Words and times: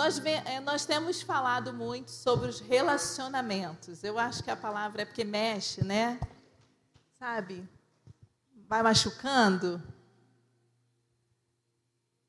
Nós, 0.00 0.18
eh, 0.24 0.60
nós 0.60 0.86
temos 0.86 1.20
falado 1.20 1.74
muito 1.74 2.10
sobre 2.10 2.48
os 2.48 2.58
relacionamentos. 2.58 4.02
Eu 4.02 4.18
acho 4.18 4.42
que 4.42 4.50
a 4.50 4.56
palavra 4.56 5.02
é 5.02 5.04
porque 5.04 5.24
mexe, 5.24 5.84
né? 5.84 6.18
Sabe? 7.18 7.68
Vai 8.66 8.82
machucando. 8.82 9.82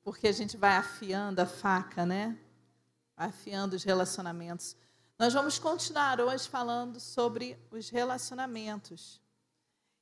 Porque 0.03 0.27
a 0.27 0.33
gente 0.33 0.57
vai 0.57 0.75
afiando 0.75 1.41
a 1.41 1.45
faca, 1.45 2.05
né? 2.05 2.37
Afiando 3.15 3.77
os 3.77 3.85
relacionamentos. 3.85 4.75
Nós 5.17 5.31
vamos 5.33 5.57
continuar 5.57 6.19
hoje 6.19 6.49
falando 6.49 6.99
sobre 6.99 7.57
os 7.71 7.89
relacionamentos. 7.89 9.21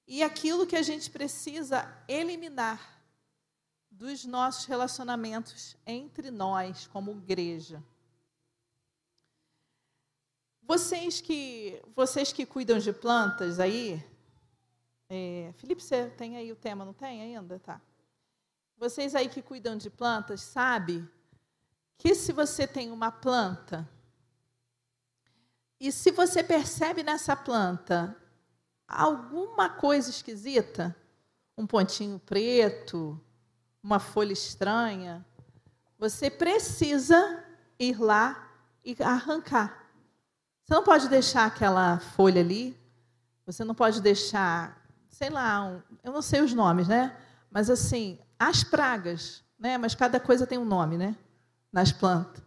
E 0.08 0.24
aquilo 0.24 0.66
que 0.66 0.76
a 0.76 0.82
gente 0.82 1.08
precisa 1.12 1.88
eliminar 2.08 2.99
dos 4.00 4.24
nossos 4.24 4.64
relacionamentos 4.64 5.76
entre 5.86 6.32
nós, 6.32 6.88
como 6.88 7.12
igreja. 7.12 7.84
Vocês 10.62 11.20
que, 11.20 11.82
vocês 11.94 12.32
que 12.32 12.46
cuidam 12.46 12.80
de 12.80 12.94
plantas 12.94 13.60
aí, 13.60 14.02
é, 15.10 15.52
Felipe, 15.58 15.84
você 15.84 16.10
tem 16.12 16.38
aí 16.38 16.50
o 16.50 16.56
tema, 16.56 16.86
não 16.86 16.94
tem 16.94 17.22
ainda? 17.22 17.60
Tá. 17.60 17.82
Vocês 18.78 19.14
aí 19.16 19.28
que 19.28 19.42
cuidam 19.42 19.76
de 19.76 19.90
plantas, 19.90 20.40
sabe 20.44 21.06
que 21.98 22.16
se 22.16 22.32
você 22.32 22.66
tem 22.66 22.92
uma 22.92 23.12
planta 23.12 23.86
e 25.78 25.92
se 25.92 26.10
você 26.10 26.42
percebe 26.42 27.04
nessa 27.04 27.36
planta 27.36 28.16
alguma 28.88 29.70
coisa 29.70 30.10
esquisita, 30.10 30.96
um 31.58 31.68
pontinho 31.68 32.18
preto, 32.18 33.22
uma 33.82 34.00
folha 34.00 34.34
estranha, 34.34 35.26
você 35.98 36.30
precisa 36.30 37.44
ir 37.80 38.00
lá 38.00 38.50
e 38.84 38.96
arrancar. 39.02 39.86
Você 40.64 40.74
não 40.74 40.84
pode 40.84 41.10
deixar 41.10 41.46
aquela 41.46 42.00
folha 42.00 42.42
ali, 42.42 42.78
você 43.46 43.64
não 43.64 43.74
pode 43.74 44.02
deixar, 44.02 44.80
sei 45.10 45.30
lá, 45.30 45.64
um, 45.64 45.82
eu 46.04 46.12
não 46.12 46.22
sei 46.22 46.42
os 46.42 46.54
nomes, 46.54 46.88
né? 46.88 47.16
Mas 47.50 47.70
assim, 47.70 48.20
as 48.38 48.64
pragas, 48.64 49.44
né? 49.58 49.78
Mas 49.78 49.96
cada 49.96 50.20
coisa 50.20 50.46
tem 50.46 50.58
um 50.58 50.66
nome, 50.66 50.98
né? 50.98 51.16
Nas 51.72 51.92
plantas. 51.92 52.44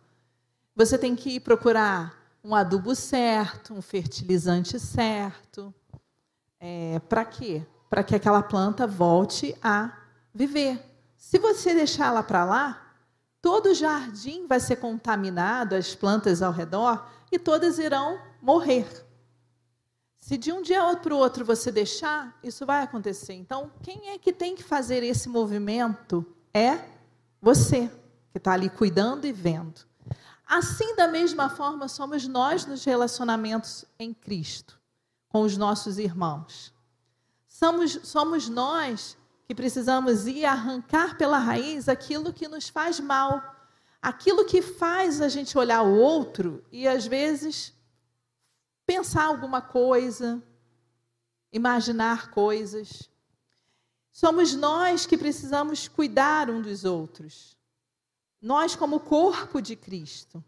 Você 0.74 0.96
tem 0.96 1.14
que 1.14 1.36
ir 1.36 1.40
procurar 1.40 2.14
um 2.42 2.54
adubo 2.54 2.94
certo, 2.94 3.74
um 3.74 3.82
fertilizante 3.82 4.78
certo. 4.80 5.74
É, 6.58 6.98
Para 7.08 7.24
quê? 7.24 7.66
Para 7.90 8.02
que 8.02 8.14
aquela 8.14 8.42
planta 8.42 8.86
volte 8.86 9.56
a 9.62 9.92
viver. 10.32 10.91
Se 11.22 11.38
você 11.38 11.72
deixar 11.72 12.06
ela 12.06 12.22
para 12.24 12.44
lá, 12.44 12.94
todo 13.40 13.66
o 13.66 13.74
jardim 13.74 14.44
vai 14.48 14.58
ser 14.58 14.74
contaminado, 14.76 15.76
as 15.76 15.94
plantas 15.94 16.42
ao 16.42 16.50
redor, 16.50 17.08
e 17.30 17.38
todas 17.38 17.78
irão 17.78 18.20
morrer. 18.42 19.06
Se 20.18 20.36
de 20.36 20.50
um 20.50 20.60
dia 20.60 20.82
para 20.96 21.14
o 21.14 21.16
outro 21.16 21.44
você 21.44 21.70
deixar, 21.70 22.36
isso 22.42 22.66
vai 22.66 22.82
acontecer. 22.82 23.34
Então, 23.34 23.70
quem 23.84 24.10
é 24.10 24.18
que 24.18 24.32
tem 24.32 24.56
que 24.56 24.64
fazer 24.64 25.04
esse 25.04 25.28
movimento? 25.28 26.26
É 26.52 26.80
você, 27.40 27.88
que 28.32 28.38
está 28.38 28.54
ali 28.54 28.68
cuidando 28.68 29.24
e 29.24 29.32
vendo. 29.32 29.82
Assim, 30.44 30.96
da 30.96 31.06
mesma 31.06 31.48
forma, 31.48 31.86
somos 31.86 32.26
nós 32.26 32.66
nos 32.66 32.84
relacionamentos 32.84 33.84
em 33.96 34.12
Cristo, 34.12 34.76
com 35.28 35.42
os 35.42 35.56
nossos 35.56 35.98
irmãos. 35.98 36.74
Somos, 37.46 38.00
somos 38.02 38.48
nós 38.48 39.16
que 39.46 39.54
precisamos 39.54 40.26
ir 40.26 40.44
arrancar 40.44 41.16
pela 41.16 41.38
raiz 41.38 41.88
aquilo 41.88 42.32
que 42.32 42.48
nos 42.48 42.68
faz 42.68 43.00
mal, 43.00 43.56
aquilo 44.00 44.44
que 44.44 44.62
faz 44.62 45.20
a 45.20 45.28
gente 45.28 45.56
olhar 45.58 45.82
o 45.82 45.96
outro 45.96 46.64
e 46.70 46.88
às 46.88 47.06
vezes 47.06 47.72
pensar 48.86 49.24
alguma 49.24 49.60
coisa, 49.60 50.42
imaginar 51.52 52.30
coisas. 52.30 53.08
Somos 54.10 54.54
nós 54.54 55.06
que 55.06 55.16
precisamos 55.16 55.88
cuidar 55.88 56.50
um 56.50 56.60
dos 56.60 56.84
outros. 56.84 57.56
Nós, 58.40 58.74
como 58.74 59.00
corpo 59.00 59.60
de 59.60 59.76
Cristo. 59.76 60.44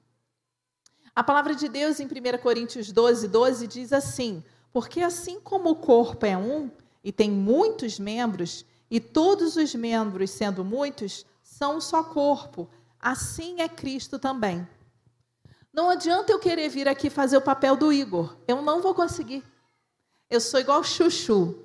A 1.14 1.22
palavra 1.22 1.54
de 1.54 1.68
Deus 1.68 2.00
em 2.00 2.06
1 2.06 2.08
Coríntios 2.42 2.90
12, 2.90 3.28
12 3.28 3.66
diz 3.68 3.92
assim: 3.92 4.42
Porque 4.72 5.00
assim 5.00 5.40
como 5.40 5.70
o 5.70 5.76
corpo 5.76 6.26
é 6.26 6.36
um 6.36 6.70
e 7.04 7.12
tem 7.12 7.30
muitos 7.30 8.00
membros, 8.00 8.66
e 8.94 9.00
todos 9.00 9.56
os 9.56 9.74
membros, 9.74 10.30
sendo 10.30 10.64
muitos, 10.64 11.26
são 11.42 11.78
um 11.78 11.80
só 11.80 12.04
corpo. 12.04 12.70
Assim 13.00 13.60
é 13.60 13.68
Cristo 13.68 14.20
também. 14.20 14.64
Não 15.72 15.90
adianta 15.90 16.30
eu 16.30 16.38
querer 16.38 16.68
vir 16.68 16.86
aqui 16.86 17.10
fazer 17.10 17.36
o 17.36 17.42
papel 17.42 17.74
do 17.74 17.92
Igor. 17.92 18.36
Eu 18.46 18.62
não 18.62 18.80
vou 18.80 18.94
conseguir. 18.94 19.42
Eu 20.30 20.40
sou 20.40 20.60
igual 20.60 20.84
chuchu. 20.84 21.58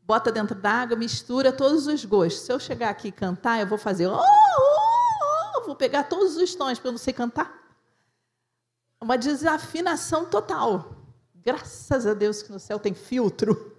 Bota 0.00 0.30
dentro 0.30 0.54
d'água, 0.54 0.96
mistura 0.96 1.50
todos 1.50 1.88
os 1.88 2.04
gostos. 2.04 2.42
Se 2.42 2.52
eu 2.52 2.60
chegar 2.60 2.90
aqui 2.90 3.08
e 3.08 3.12
cantar, 3.12 3.58
eu 3.58 3.66
vou 3.66 3.78
fazer. 3.78 4.06
Oh, 4.06 4.20
oh, 4.20 5.58
oh, 5.58 5.66
vou 5.66 5.74
pegar 5.74 6.04
todos 6.04 6.36
os 6.36 6.54
tons, 6.54 6.78
porque 6.78 6.86
eu 6.86 6.92
não 6.92 6.98
sei 7.00 7.12
cantar. 7.12 7.52
Uma 9.00 9.18
desafinação 9.18 10.24
total. 10.24 10.94
Graças 11.34 12.06
a 12.06 12.14
Deus 12.14 12.44
que 12.44 12.52
no 12.52 12.60
céu 12.60 12.78
tem 12.78 12.94
filtro. 12.94 13.74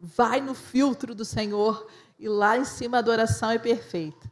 Vai 0.00 0.40
no 0.40 0.52
filtro 0.52 1.14
do 1.14 1.24
Senhor 1.24 1.86
e 2.20 2.28
lá 2.28 2.58
em 2.58 2.66
cima 2.66 2.98
a 2.98 3.00
adoração 3.00 3.50
é 3.50 3.58
perfeita. 3.58 4.30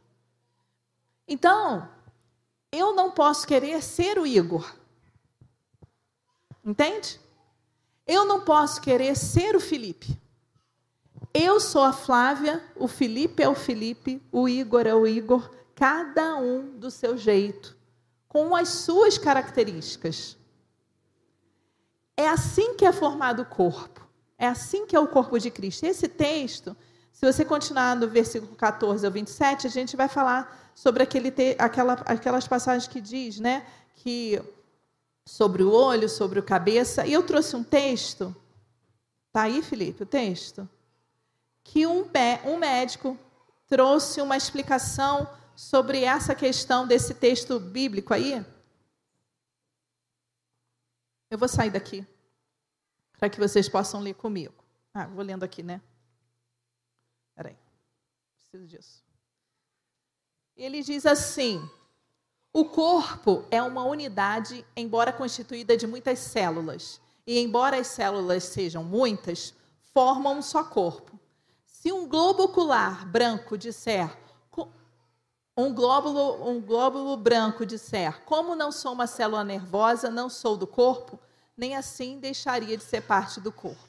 Então, 1.27 1.89
eu 2.71 2.93
não 2.93 3.09
posso 3.09 3.47
querer 3.47 3.81
ser 3.81 4.19
o 4.19 4.27
Igor. 4.27 4.75
Entende? 6.63 7.19
Eu 8.05 8.25
não 8.25 8.41
posso 8.41 8.79
querer 8.79 9.15
ser 9.15 9.55
o 9.55 9.59
Felipe. 9.59 10.15
Eu 11.33 11.59
sou 11.59 11.81
a 11.81 11.91
Flávia, 11.91 12.63
o 12.75 12.87
Felipe 12.87 13.41
é 13.41 13.49
o 13.49 13.55
Felipe, 13.55 14.21
o 14.31 14.47
Igor 14.47 14.85
é 14.85 14.93
o 14.93 15.07
Igor, 15.07 15.49
cada 15.73 16.37
um 16.37 16.77
do 16.77 16.91
seu 16.91 17.17
jeito, 17.17 17.75
com 18.27 18.55
as 18.55 18.69
suas 18.69 19.17
características. 19.17 20.37
É 22.15 22.29
assim 22.29 22.75
que 22.75 22.85
é 22.85 22.91
formado 22.91 23.41
o 23.41 23.45
corpo. 23.45 24.07
É 24.37 24.47
assim 24.47 24.85
que 24.85 24.95
é 24.95 24.99
o 24.99 25.07
corpo 25.07 25.39
de 25.39 25.49
Cristo. 25.49 25.85
Esse 25.85 26.07
texto 26.07 26.75
se 27.11 27.25
você 27.25 27.43
continuar 27.43 27.95
no 27.95 28.07
versículo 28.07 28.55
14 28.55 29.05
ao 29.05 29.11
27, 29.11 29.67
a 29.67 29.69
gente 29.69 29.97
vai 29.97 30.07
falar 30.07 30.71
sobre 30.73 31.03
aquele 31.03 31.31
te, 31.31 31.55
aquela, 31.59 31.93
aquelas 32.05 32.47
passagens 32.47 32.87
que 32.87 33.01
diz, 33.01 33.39
né, 33.39 33.65
que 33.95 34.41
sobre 35.27 35.63
o 35.63 35.71
olho, 35.71 36.07
sobre 36.07 36.39
o 36.39 36.43
cabeça. 36.43 37.05
E 37.05 37.13
eu 37.13 37.21
trouxe 37.21 37.55
um 37.55 37.63
texto, 37.63 38.35
tá 39.31 39.43
aí, 39.43 39.61
Felipe, 39.61 40.03
o 40.03 40.05
texto, 40.05 40.67
que 41.63 41.85
um, 41.85 42.05
um 42.45 42.57
médico 42.57 43.17
trouxe 43.67 44.21
uma 44.21 44.37
explicação 44.37 45.29
sobre 45.55 46.03
essa 46.03 46.33
questão 46.33 46.87
desse 46.87 47.13
texto 47.13 47.59
bíblico 47.59 48.13
aí. 48.13 48.43
Eu 51.29 51.37
vou 51.37 51.47
sair 51.47 51.69
daqui 51.69 52.07
para 53.19 53.29
que 53.29 53.39
vocês 53.39 53.67
possam 53.67 53.99
ler 53.99 54.15
comigo. 54.15 54.53
Ah, 54.93 55.05
vou 55.05 55.23
lendo 55.23 55.43
aqui, 55.43 55.61
né? 55.61 55.81
Preciso 58.51 58.67
disso. 58.67 59.03
Ele 60.55 60.81
diz 60.81 61.05
assim: 61.05 61.69
o 62.51 62.65
corpo 62.65 63.45
é 63.51 63.61
uma 63.61 63.83
unidade, 63.83 64.65
embora 64.75 65.13
constituída 65.13 65.77
de 65.77 65.85
muitas 65.85 66.19
células. 66.19 66.99
E 67.27 67.39
embora 67.39 67.77
as 67.77 67.87
células 67.87 68.43
sejam 68.43 68.83
muitas, 68.83 69.53
formam 69.93 70.39
um 70.39 70.41
só 70.41 70.63
corpo. 70.63 71.19
Se 71.63 71.91
um 71.91 72.07
globo 72.07 72.43
ocular 72.43 73.05
branco 73.07 73.55
disser, 73.55 74.17
um 75.55 75.73
glóbulo, 75.73 76.49
um 76.49 76.59
glóbulo 76.59 77.15
branco 77.17 77.65
disser, 77.65 78.23
como 78.25 78.55
não 78.55 78.71
sou 78.71 78.93
uma 78.93 79.05
célula 79.05 79.43
nervosa, 79.43 80.09
não 80.09 80.29
sou 80.29 80.57
do 80.57 80.65
corpo, 80.65 81.19
nem 81.55 81.75
assim 81.75 82.19
deixaria 82.19 82.75
de 82.75 82.83
ser 82.83 83.01
parte 83.01 83.39
do 83.39 83.51
corpo. 83.51 83.88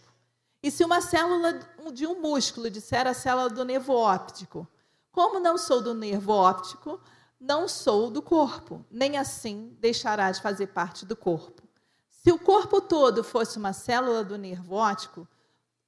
E 0.62 0.70
se 0.70 0.84
uma 0.84 1.00
célula 1.00 1.58
de 1.92 2.06
um 2.06 2.20
músculo 2.20 2.70
disser 2.70 3.06
a 3.06 3.14
célula 3.14 3.48
do 3.48 3.64
nervo 3.64 3.94
óptico, 3.94 4.68
como 5.10 5.40
não 5.40 5.56
sou 5.56 5.82
do 5.82 5.94
nervo 5.94 6.32
óptico, 6.32 7.00
não 7.40 7.66
sou 7.66 8.10
do 8.10 8.20
corpo, 8.20 8.84
nem 8.90 9.16
assim 9.16 9.74
deixará 9.80 10.30
de 10.30 10.42
fazer 10.42 10.68
parte 10.68 11.06
do 11.06 11.16
corpo. 11.16 11.62
Se 12.10 12.30
o 12.30 12.38
corpo 12.38 12.82
todo 12.82 13.24
fosse 13.24 13.56
uma 13.56 13.72
célula 13.72 14.22
do 14.22 14.36
nervo 14.36 14.74
óptico, 14.74 15.26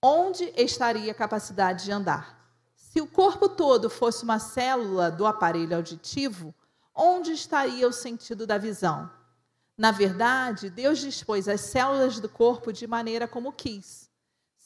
onde 0.03 0.51
estaria 0.57 1.13
a 1.13 1.15
capacidade 1.15 1.85
de 1.85 1.93
andar? 1.93 2.43
Se 2.75 3.01
o 3.01 3.07
corpo 3.07 3.51
todo 3.51 3.91
fosse 3.91 4.25
uma 4.25 4.39
célula 4.39 5.11
do 5.11 5.27
aparelho 5.27 5.77
auditivo, 5.77 6.55
onde 6.95 7.33
estaria 7.33 7.87
o 7.87 7.93
sentido 7.93 8.47
da 8.47 8.57
visão? 8.57 9.11
Na 9.77 9.91
verdade, 9.91 10.71
Deus 10.71 10.99
dispôs 10.99 11.49
as 11.49 11.61
células 11.61 12.19
do 12.19 12.29
corpo 12.29 12.73
de 12.73 12.87
maneira 12.87 13.29
como 13.29 13.53
quis. 13.53 14.11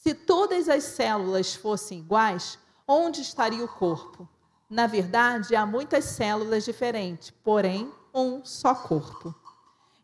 Se 0.07 0.13
todas 0.13 0.69
as 0.69 0.85
células 0.85 1.53
fossem 1.53 1.99
iguais, 1.99 2.57
onde 2.87 3.19
estaria 3.19 3.61
o 3.61 3.67
corpo? 3.67 4.25
Na 4.69 4.87
verdade, 4.87 5.53
há 5.53 5.65
muitas 5.65 6.05
células 6.05 6.63
diferentes, 6.63 7.29
porém, 7.43 7.91
um 8.13 8.41
só 8.45 8.73
corpo. 8.73 9.35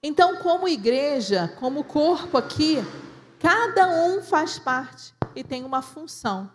Então, 0.03 0.35
como 0.39 0.67
igreja, 0.67 1.55
como 1.57 1.85
corpo 1.85 2.37
aqui, 2.37 2.79
cada 3.39 3.87
um 3.87 4.21
faz 4.21 4.59
parte 4.59 5.13
e 5.33 5.41
tem 5.41 5.63
uma 5.63 5.81
função. 5.81 6.51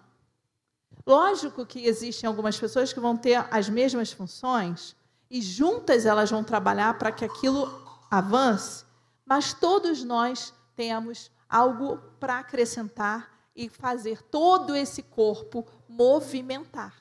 Lógico 1.06 1.64
que 1.64 1.86
existem 1.86 2.28
algumas 2.28 2.58
pessoas 2.58 2.92
que 2.92 3.00
vão 3.00 3.16
ter 3.16 3.42
as 3.50 3.66
mesmas 3.66 4.12
funções 4.12 4.94
e 5.30 5.40
juntas 5.40 6.04
elas 6.04 6.30
vão 6.30 6.44
trabalhar 6.44 6.98
para 6.98 7.10
que 7.10 7.24
aquilo 7.24 7.82
avance, 8.10 8.84
mas 9.24 9.54
todos 9.54 10.04
nós 10.04 10.52
temos 10.76 11.30
algo 11.48 11.96
para 12.20 12.40
acrescentar 12.40 13.37
e 13.58 13.68
fazer 13.68 14.22
todo 14.22 14.76
esse 14.76 15.02
corpo 15.02 15.66
movimentar. 15.88 16.94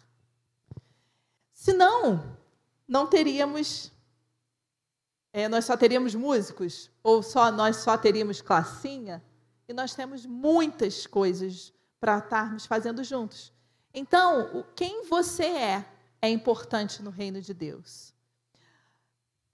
Senão, 1.54 2.36
não 2.88 3.06
teríamos, 3.06 3.92
é, 5.32 5.48
nós 5.48 5.66
só 5.66 5.78
teríamos 5.78 6.16
músicos, 6.16 6.90
ou 7.04 7.22
só 7.22 7.52
nós 7.52 7.76
só 7.76 7.96
teríamos 7.96 8.42
classinha, 8.42 9.24
e 9.68 9.74
nós 9.74 9.94
temos 9.94 10.26
muitas 10.26 11.06
coisas 11.06 11.72
para 12.00 12.18
estarmos 12.18 12.66
fazendo 12.66 13.04
juntos. 13.04 13.54
Então, 13.94 14.66
quem 14.76 15.06
você 15.06 15.46
é 15.46 15.86
é 16.20 16.28
importante 16.28 17.04
no 17.04 17.12
reino 17.12 17.40
de 17.40 17.54
Deus. 17.54 18.16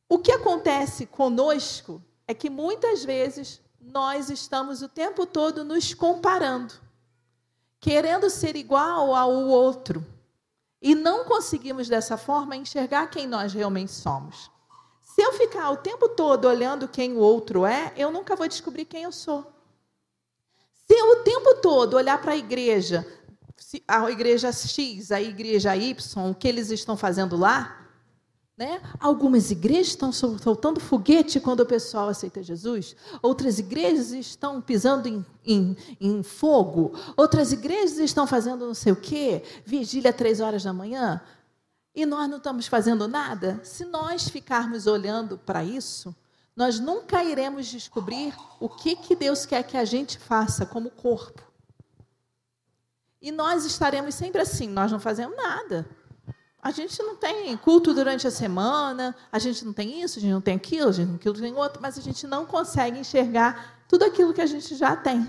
O 0.07 0.19
que 0.19 0.31
acontece 0.31 1.05
conosco 1.05 2.01
é 2.25 2.33
que 2.33 2.49
muitas 2.49 3.03
vezes 3.03 3.61
nós 3.81 4.29
estamos 4.29 4.81
o 4.81 4.87
tempo 4.87 5.25
todo 5.25 5.65
nos 5.65 5.93
comparando, 5.93 6.73
querendo 7.83 8.29
ser 8.29 8.55
igual 8.55 9.13
ao 9.13 9.29
outro, 9.29 10.05
e 10.81 10.95
não 10.95 11.25
conseguimos 11.25 11.89
dessa 11.89 12.15
forma 12.15 12.55
enxergar 12.55 13.07
quem 13.07 13.27
nós 13.27 13.53
realmente 13.53 13.91
somos. 13.91 14.49
Se 15.01 15.21
eu 15.21 15.33
ficar 15.33 15.69
o 15.69 15.75
tempo 15.75 16.07
todo 16.07 16.45
olhando 16.45 16.87
quem 16.87 17.11
o 17.11 17.19
outro 17.19 17.65
é, 17.65 17.91
eu 17.97 18.09
nunca 18.09 18.37
vou 18.37 18.47
descobrir 18.47 18.85
quem 18.85 19.03
eu 19.03 19.11
sou. 19.11 19.51
Se 20.87 20.93
eu 20.93 21.07
o 21.11 21.23
tempo 21.23 21.55
todo 21.55 21.95
olhar 21.95 22.21
para 22.21 22.31
a 22.31 22.37
igreja, 22.37 23.05
a 23.85 24.09
igreja 24.09 24.53
X, 24.53 25.11
a 25.11 25.21
igreja 25.21 25.75
Y, 25.75 26.31
o 26.31 26.33
que 26.33 26.47
eles 26.47 26.69
estão 26.69 26.95
fazendo 26.95 27.35
lá, 27.35 27.82
né? 28.57 28.81
Algumas 28.99 29.49
igrejas 29.49 29.87
estão 29.87 30.11
soltando 30.11 30.79
foguete 30.79 31.39
quando 31.39 31.61
o 31.61 31.65
pessoal 31.65 32.09
aceita 32.09 32.43
Jesus, 32.43 32.95
outras 33.21 33.57
igrejas 33.57 34.11
estão 34.11 34.61
pisando 34.61 35.07
em, 35.07 35.25
em, 35.45 35.77
em 35.99 36.23
fogo, 36.23 36.93
outras 37.17 37.51
igrejas 37.51 37.97
estão 37.97 38.27
fazendo 38.27 38.67
não 38.67 38.73
sei 38.73 38.93
o 38.93 38.97
quê, 38.97 39.43
vigília 39.65 40.13
três 40.13 40.39
horas 40.39 40.63
da 40.63 40.71
manhã, 40.71 41.21
e 41.95 42.05
nós 42.05 42.29
não 42.29 42.37
estamos 42.37 42.67
fazendo 42.67 43.07
nada. 43.07 43.59
Se 43.63 43.85
nós 43.85 44.27
ficarmos 44.27 44.87
olhando 44.87 45.37
para 45.37 45.63
isso, 45.63 46.15
nós 46.55 46.79
nunca 46.79 47.23
iremos 47.23 47.67
descobrir 47.67 48.33
o 48.59 48.69
que, 48.69 48.95
que 48.95 49.15
Deus 49.15 49.45
quer 49.45 49.63
que 49.63 49.77
a 49.77 49.85
gente 49.85 50.17
faça 50.17 50.65
como 50.65 50.89
corpo. 50.89 51.41
E 53.21 53.31
nós 53.31 53.63
estaremos 53.63 54.15
sempre 54.15 54.41
assim, 54.41 54.67
nós 54.67 54.91
não 54.91 54.99
fazemos 54.99 55.37
nada. 55.37 55.87
A 56.63 56.71
gente 56.71 57.03
não 57.03 57.17
tem 57.17 57.57
culto 57.57 57.93
durante 57.93 58.25
a 58.25 58.31
semana, 58.31 59.13
a 59.29 59.37
gente 59.37 59.65
não 59.65 59.73
tem 59.73 60.01
isso, 60.01 60.17
a 60.17 60.21
gente 60.21 60.31
não 60.31 60.39
tem 60.39 60.55
aquilo, 60.55 60.87
a 60.87 60.91
gente 60.93 61.09
não 61.09 61.17
tem 61.17 61.29
aquilo, 61.33 61.57
outro, 61.57 61.81
mas 61.81 61.97
a 61.97 62.01
gente 62.01 62.25
não 62.25 62.45
consegue 62.45 62.97
enxergar 62.97 63.83
tudo 63.89 64.05
aquilo 64.05 64.33
que 64.33 64.39
a 64.39 64.45
gente 64.45 64.73
já 64.73 64.95
tem 64.95 65.27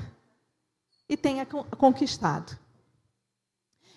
e 1.08 1.16
tenha 1.16 1.44
conquistado. 1.44 2.56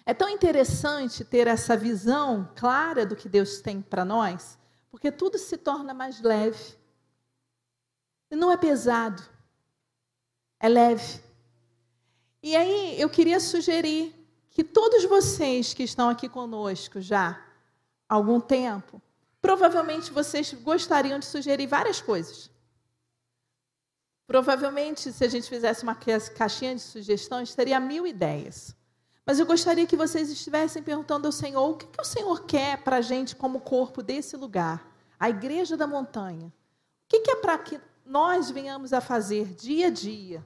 É 0.04 0.16
tão 0.16 0.28
interessante 0.30 1.24
ter 1.24 1.46
essa 1.46 1.78
visão 1.78 2.50
clara 2.56 3.06
do 3.06 3.16
que 3.16 3.30
Deus 3.30 3.62
tem 3.62 3.84
para 3.84 4.04
nós, 4.04 4.58
porque 4.90 5.12
tudo 5.12 5.38
se 5.38 5.58
torna 5.58 5.94
mais 5.94 6.20
leve. 6.20 6.76
E 8.32 8.36
não 8.36 8.52
é 8.52 8.58
pesado, 8.58 9.22
é 10.60 10.68
leve. 10.68 11.22
E 12.42 12.56
aí 12.56 13.00
eu 13.00 13.12
queria 13.12 13.40
sugerir 13.40 14.17
que 14.58 14.64
todos 14.64 15.06
vocês 15.06 15.72
que 15.72 15.84
estão 15.84 16.10
aqui 16.10 16.28
conosco 16.28 17.00
já 17.00 17.40
há 18.10 18.16
algum 18.16 18.40
tempo, 18.40 19.00
provavelmente 19.40 20.12
vocês 20.12 20.52
gostariam 20.52 21.20
de 21.20 21.28
sugerir 21.28 21.68
várias 21.68 22.02
coisas. 22.02 22.50
Provavelmente, 24.26 25.14
se 25.14 25.24
a 25.24 25.30
gente 25.30 25.48
fizesse 25.48 25.84
uma 25.84 25.94
caixinha 25.94 26.74
de 26.74 26.82
sugestões, 26.82 27.54
teria 27.54 27.80
mil 27.80 28.08
ideias. 28.08 28.76
Mas 29.24 29.38
eu 29.38 29.46
gostaria 29.46 29.86
que 29.86 29.96
vocês 29.96 30.28
estivessem 30.32 30.82
perguntando 30.82 31.28
ao 31.28 31.32
Senhor 31.32 31.70
o 31.70 31.78
que, 31.78 31.86
que 31.86 32.02
o 32.02 32.04
Senhor 32.04 32.44
quer 32.46 32.80
para 32.80 32.96
a 32.96 33.02
gente 33.02 33.36
como 33.36 33.62
corpo 33.62 34.02
desse 34.02 34.36
lugar, 34.36 34.92
a 35.20 35.30
igreja 35.30 35.78
da 35.78 35.86
montanha. 35.86 36.48
O 36.48 36.52
que, 37.08 37.20
que 37.20 37.30
é 37.30 37.36
para 37.36 37.60
que 37.60 37.80
nós 38.04 38.50
venhamos 38.50 38.92
a 38.92 39.02
fazer 39.02 39.54
dia 39.54 39.86
a 39.86 39.92
dia? 39.92 40.44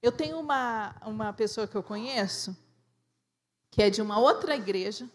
Eu 0.00 0.12
tenho 0.12 0.38
uma, 0.38 0.94
uma 1.04 1.32
pessoa 1.32 1.66
que 1.66 1.76
eu 1.76 1.82
conheço, 1.82 2.56
que 3.70 3.82
é 3.82 3.90
de 3.90 4.00
uma 4.00 4.18
outra 4.18 4.54
igreja, 4.54 5.08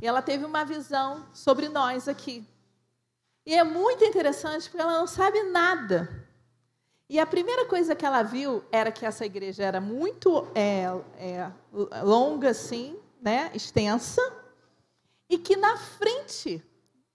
e 0.00 0.06
ela 0.06 0.20
teve 0.20 0.44
uma 0.44 0.64
visão 0.64 1.26
sobre 1.32 1.68
nós 1.68 2.06
aqui. 2.08 2.46
E 3.46 3.54
é 3.54 3.64
muito 3.64 4.04
interessante 4.04 4.68
porque 4.68 4.82
ela 4.82 4.98
não 4.98 5.06
sabe 5.06 5.42
nada. 5.44 6.26
E 7.08 7.18
a 7.18 7.24
primeira 7.24 7.64
coisa 7.64 7.96
que 7.96 8.04
ela 8.04 8.22
viu 8.22 8.62
era 8.70 8.92
que 8.92 9.06
essa 9.06 9.24
igreja 9.24 9.64
era 9.64 9.80
muito 9.80 10.46
é, 10.54 10.84
é, 11.16 11.50
longa, 12.02 12.50
assim, 12.50 12.98
né, 13.22 13.50
extensa, 13.54 14.20
e 15.30 15.38
que 15.38 15.56
na 15.56 15.78
frente, 15.78 16.62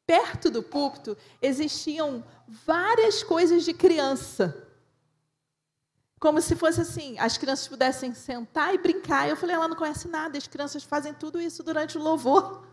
perto 0.07 0.50
do 0.50 0.63
púlpito, 0.63 1.15
existiam 1.39 2.24
várias 2.48 3.21
coisas 3.21 3.63
de 3.63 3.74
criança 3.74 4.62
como 6.23 6.41
se 6.41 6.55
fosse 6.55 6.79
assim, 6.79 7.19
as 7.19 7.37
crianças 7.37 7.67
pudessem 7.67 8.13
sentar 8.13 8.73
e 8.73 8.77
brincar. 8.77 9.27
Eu 9.27 9.35
falei, 9.35 9.57
ela 9.57 9.67
não 9.67 9.75
conhece 9.75 10.07
nada, 10.07 10.37
as 10.37 10.47
crianças 10.47 10.81
fazem 10.81 11.13
tudo 11.13 11.41
isso 11.41 11.61
durante 11.61 11.97
o 11.97 12.01
louvor. 12.01 12.65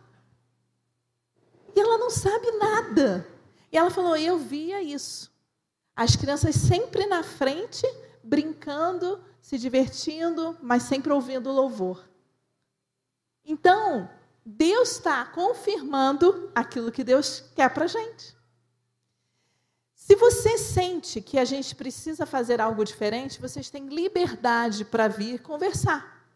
E 1.74 1.80
ela 1.80 1.98
não 1.98 2.10
sabe 2.10 2.48
nada. 2.52 3.26
E 3.72 3.76
ela 3.76 3.90
falou, 3.90 4.16
eu 4.16 4.38
via 4.38 4.80
isso. 4.80 5.32
As 5.96 6.14
crianças 6.14 6.54
sempre 6.54 7.06
na 7.06 7.24
frente, 7.24 7.84
brincando, 8.22 9.20
se 9.40 9.58
divertindo, 9.58 10.56
mas 10.62 10.84
sempre 10.84 11.12
ouvindo 11.12 11.50
o 11.50 11.52
louvor. 11.52 12.08
Então, 13.44 14.08
Deus 14.46 14.92
está 14.92 15.24
confirmando 15.24 16.52
aquilo 16.54 16.92
que 16.92 17.02
Deus 17.02 17.40
quer 17.56 17.68
para 17.74 17.86
a 17.86 17.88
gente. 17.88 18.32
Se 20.10 20.16
você 20.16 20.58
sente 20.58 21.20
que 21.20 21.38
a 21.38 21.44
gente 21.44 21.72
precisa 21.72 22.26
fazer 22.26 22.60
algo 22.60 22.84
diferente, 22.84 23.40
vocês 23.40 23.70
têm 23.70 23.86
liberdade 23.86 24.84
para 24.84 25.06
vir 25.06 25.40
conversar. 25.40 26.26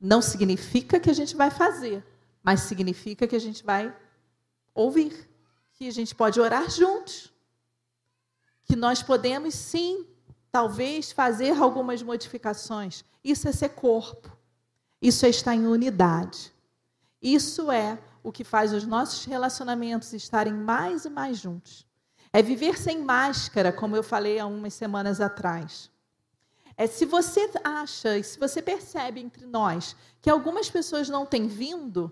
Não 0.00 0.22
significa 0.22 0.98
que 0.98 1.10
a 1.10 1.12
gente 1.12 1.36
vai 1.36 1.50
fazer, 1.50 2.02
mas 2.42 2.60
significa 2.60 3.26
que 3.26 3.36
a 3.36 3.38
gente 3.38 3.62
vai 3.62 3.94
ouvir, 4.74 5.28
que 5.74 5.86
a 5.86 5.92
gente 5.92 6.14
pode 6.14 6.40
orar 6.40 6.70
juntos, 6.70 7.30
que 8.64 8.74
nós 8.74 9.02
podemos 9.02 9.54
sim, 9.54 10.06
talvez, 10.50 11.12
fazer 11.12 11.54
algumas 11.60 12.02
modificações. 12.02 13.04
Isso 13.22 13.46
é 13.46 13.52
ser 13.52 13.68
corpo, 13.68 14.34
isso 14.98 15.26
é 15.26 15.28
estar 15.28 15.54
em 15.54 15.66
unidade. 15.66 16.50
Isso 17.20 17.70
é 17.70 17.98
o 18.22 18.32
que 18.32 18.44
faz 18.44 18.72
os 18.72 18.86
nossos 18.86 19.26
relacionamentos 19.26 20.14
estarem 20.14 20.54
mais 20.54 21.04
e 21.04 21.10
mais 21.10 21.36
juntos. 21.36 21.89
É 22.32 22.42
viver 22.42 22.78
sem 22.78 23.02
máscara, 23.02 23.72
como 23.72 23.96
eu 23.96 24.02
falei 24.02 24.38
há 24.38 24.46
umas 24.46 24.74
semanas 24.74 25.20
atrás. 25.20 25.90
É 26.76 26.86
se 26.86 27.04
você 27.04 27.50
acha 27.62 28.16
e 28.16 28.24
se 28.24 28.38
você 28.38 28.62
percebe 28.62 29.20
entre 29.20 29.44
nós 29.44 29.94
que 30.22 30.30
algumas 30.30 30.70
pessoas 30.70 31.08
não 31.08 31.26
têm 31.26 31.46
vindo, 31.46 32.10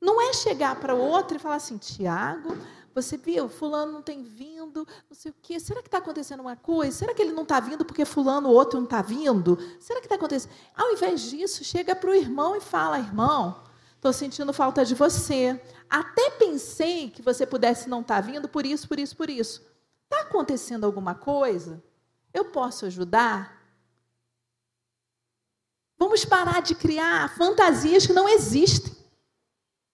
não 0.00 0.20
é 0.20 0.32
chegar 0.32 0.78
para 0.78 0.94
o 0.94 0.98
outro 0.98 1.36
e 1.36 1.40
falar 1.40 1.56
assim, 1.56 1.78
Tiago, 1.78 2.56
você 2.94 3.16
viu, 3.16 3.48
fulano 3.48 3.90
não 3.90 4.02
tem 4.02 4.22
vindo, 4.22 4.86
não 5.10 5.16
sei 5.16 5.32
o 5.32 5.34
quê. 5.42 5.58
Será 5.58 5.80
que 5.80 5.88
está 5.88 5.98
acontecendo 5.98 6.40
uma 6.40 6.54
coisa? 6.54 6.96
Será 6.96 7.12
que 7.12 7.22
ele 7.22 7.32
não 7.32 7.42
está 7.42 7.58
vindo 7.58 7.84
porque 7.84 8.04
fulano, 8.04 8.50
o 8.50 8.52
outro 8.52 8.78
não 8.78 8.84
está 8.84 9.02
vindo? 9.02 9.58
Será 9.80 9.98
que 9.98 10.06
está 10.06 10.14
acontecendo? 10.14 10.52
Ao 10.76 10.92
invés 10.92 11.22
disso, 11.22 11.64
chega 11.64 11.96
para 11.96 12.10
o 12.10 12.14
irmão 12.14 12.54
e 12.54 12.60
fala, 12.60 12.98
irmão, 13.00 13.62
estou 14.04 14.12
sentindo 14.12 14.52
falta 14.52 14.84
de 14.84 14.94
você. 14.94 15.58
Até 15.88 16.32
pensei 16.32 17.08
que 17.08 17.22
você 17.22 17.46
pudesse 17.46 17.88
não 17.88 18.02
estar 18.02 18.16
tá 18.16 18.20
vindo 18.20 18.46
por 18.46 18.66
isso, 18.66 18.86
por 18.86 18.98
isso, 18.98 19.16
por 19.16 19.30
isso. 19.30 19.64
Está 20.04 20.20
acontecendo 20.20 20.84
alguma 20.84 21.14
coisa? 21.14 21.82
Eu 22.32 22.44
posso 22.46 22.84
ajudar? 22.84 23.62
Vamos 25.96 26.22
parar 26.22 26.60
de 26.60 26.74
criar 26.74 27.34
fantasias 27.34 28.06
que 28.06 28.12
não 28.12 28.28
existem, 28.28 28.94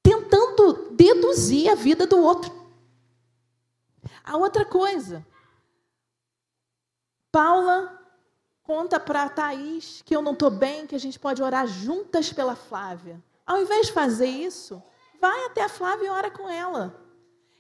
tentando 0.02 0.90
deduzir 0.90 1.70
a 1.70 1.76
vida 1.76 2.04
do 2.04 2.18
outro. 2.18 2.50
A 4.24 4.36
outra 4.36 4.64
coisa, 4.64 5.24
Paula 7.30 7.96
conta 8.64 8.98
para 8.98 9.28
Thaís 9.28 10.02
que 10.02 10.16
eu 10.16 10.22
não 10.22 10.32
estou 10.32 10.50
bem, 10.50 10.86
que 10.86 10.96
a 10.96 11.00
gente 11.00 11.18
pode 11.18 11.40
orar 11.40 11.66
juntas 11.68 12.32
pela 12.32 12.56
Flávia. 12.56 13.22
Ao 13.46 13.60
invés 13.60 13.86
de 13.86 13.92
fazer 13.92 14.26
isso, 14.26 14.82
vai 15.20 15.46
até 15.46 15.62
a 15.62 15.68
Flávia 15.68 16.06
e 16.06 16.10
ora 16.10 16.30
com 16.30 16.48
ela. 16.48 16.94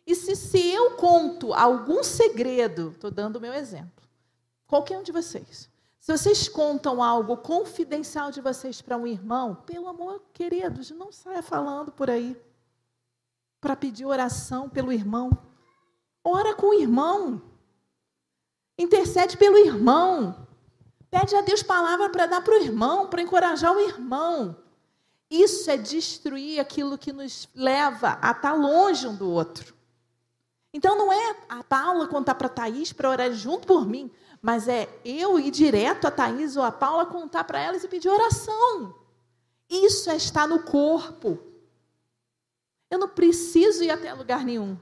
E 0.06 0.14
se, 0.14 0.34
se 0.34 0.70
eu 0.70 0.92
conto 0.92 1.52
algum 1.52 2.02
segredo, 2.02 2.92
estou 2.94 3.10
dando 3.10 3.36
o 3.36 3.40
meu 3.40 3.52
exemplo, 3.52 4.08
qualquer 4.66 4.98
um 4.98 5.02
de 5.02 5.12
vocês, 5.12 5.70
se 6.00 6.16
vocês 6.16 6.48
contam 6.48 7.02
algo 7.02 7.36
confidencial 7.36 8.30
de 8.30 8.40
vocês 8.40 8.80
para 8.80 8.96
um 8.96 9.06
irmão, 9.06 9.54
pelo 9.54 9.86
amor, 9.86 10.22
queridos, 10.32 10.90
não 10.90 11.12
saia 11.12 11.42
falando 11.42 11.92
por 11.92 12.08
aí 12.08 12.40
para 13.60 13.76
pedir 13.76 14.06
oração 14.06 14.68
pelo 14.68 14.92
irmão. 14.92 15.30
Ora 16.24 16.54
com 16.54 16.68
o 16.68 16.74
irmão. 16.74 17.42
Intercede 18.78 19.36
pelo 19.36 19.58
irmão. 19.58 20.48
Pede 21.10 21.36
a 21.36 21.42
Deus 21.42 21.62
palavra 21.62 22.08
para 22.08 22.26
dar 22.26 22.42
para 22.42 22.54
o 22.54 22.62
irmão, 22.62 23.08
para 23.08 23.20
encorajar 23.20 23.72
o 23.74 23.80
irmão. 23.80 24.56
Isso 25.30 25.70
é 25.70 25.76
destruir 25.76 26.58
aquilo 26.58 26.98
que 26.98 27.12
nos 27.12 27.48
leva 27.54 28.18
a 28.20 28.32
estar 28.32 28.52
longe 28.52 29.06
um 29.06 29.14
do 29.14 29.30
outro. 29.30 29.74
Então 30.72 30.98
não 30.98 31.12
é 31.12 31.36
a 31.48 31.62
Paula 31.62 32.08
contar 32.08 32.34
para 32.34 32.48
a 32.48 32.50
Thaís 32.50 32.92
para 32.92 33.10
orar 33.10 33.32
junto 33.32 33.66
por 33.66 33.86
mim, 33.86 34.10
mas 34.42 34.66
é 34.66 34.88
eu 35.04 35.38
ir 35.38 35.50
direto 35.50 36.06
a 36.06 36.10
Thaís 36.10 36.56
ou 36.56 36.62
a 36.64 36.72
Paula 36.72 37.06
contar 37.06 37.44
para 37.44 37.60
elas 37.60 37.84
e 37.84 37.88
pedir 37.88 38.08
oração. 38.08 38.94
Isso 39.68 40.10
é 40.10 40.16
estar 40.16 40.48
no 40.48 40.62
corpo. 40.64 41.38
Eu 42.90 42.98
não 42.98 43.08
preciso 43.08 43.84
ir 43.84 43.90
até 43.90 44.12
lugar 44.12 44.44
nenhum. 44.44 44.76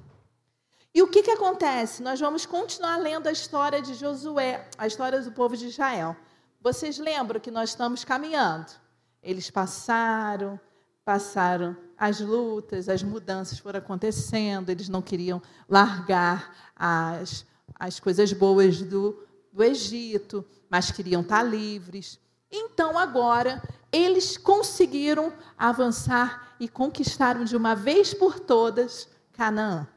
E 0.95 1.03
o 1.03 1.09
que, 1.09 1.23
que 1.23 1.31
acontece? 1.31 2.03
Nós 2.03 2.19
vamos 2.19 2.47
continuar 2.47 2.97
lendo 2.97 3.27
a 3.27 3.33
história 3.33 3.83
de 3.83 3.93
Josué, 3.93 4.67
a 4.79 4.87
história 4.87 5.21
do 5.21 5.31
povo 5.31 5.57
de 5.57 5.67
Israel. 5.67 6.17
Vocês 6.61 6.99
lembram 6.99 7.39
que 7.39 7.51
nós 7.51 7.71
estamos 7.71 8.03
caminhando? 8.03 8.73
Eles 9.23 9.51
passaram, 9.51 10.59
passaram 11.05 11.77
as 11.97 12.21
lutas, 12.21 12.89
as 12.89 13.03
mudanças 13.03 13.59
foram 13.59 13.79
acontecendo, 13.79 14.71
eles 14.71 14.89
não 14.89 15.03
queriam 15.03 15.43
largar 15.69 16.55
as, 16.77 17.45
as 17.75 17.99
coisas 17.99 18.33
boas 18.33 18.81
do, 18.83 19.19
do 19.53 19.65
Egito, 19.65 20.45
mas 20.71 20.91
queriam 20.91 21.23
estar 21.23 21.43
livres. 21.43 22.21
Então, 22.51 22.97
agora, 22.97 23.63
eles 23.93 24.37
conseguiram 24.37 25.33
avançar 25.57 26.55
e 26.61 26.69
conquistaram 26.69 27.45
de 27.45 27.57
uma 27.57 27.75
vez 27.75 28.15
por 28.15 28.39
todas 28.39 29.09
Canaã. 29.33 29.89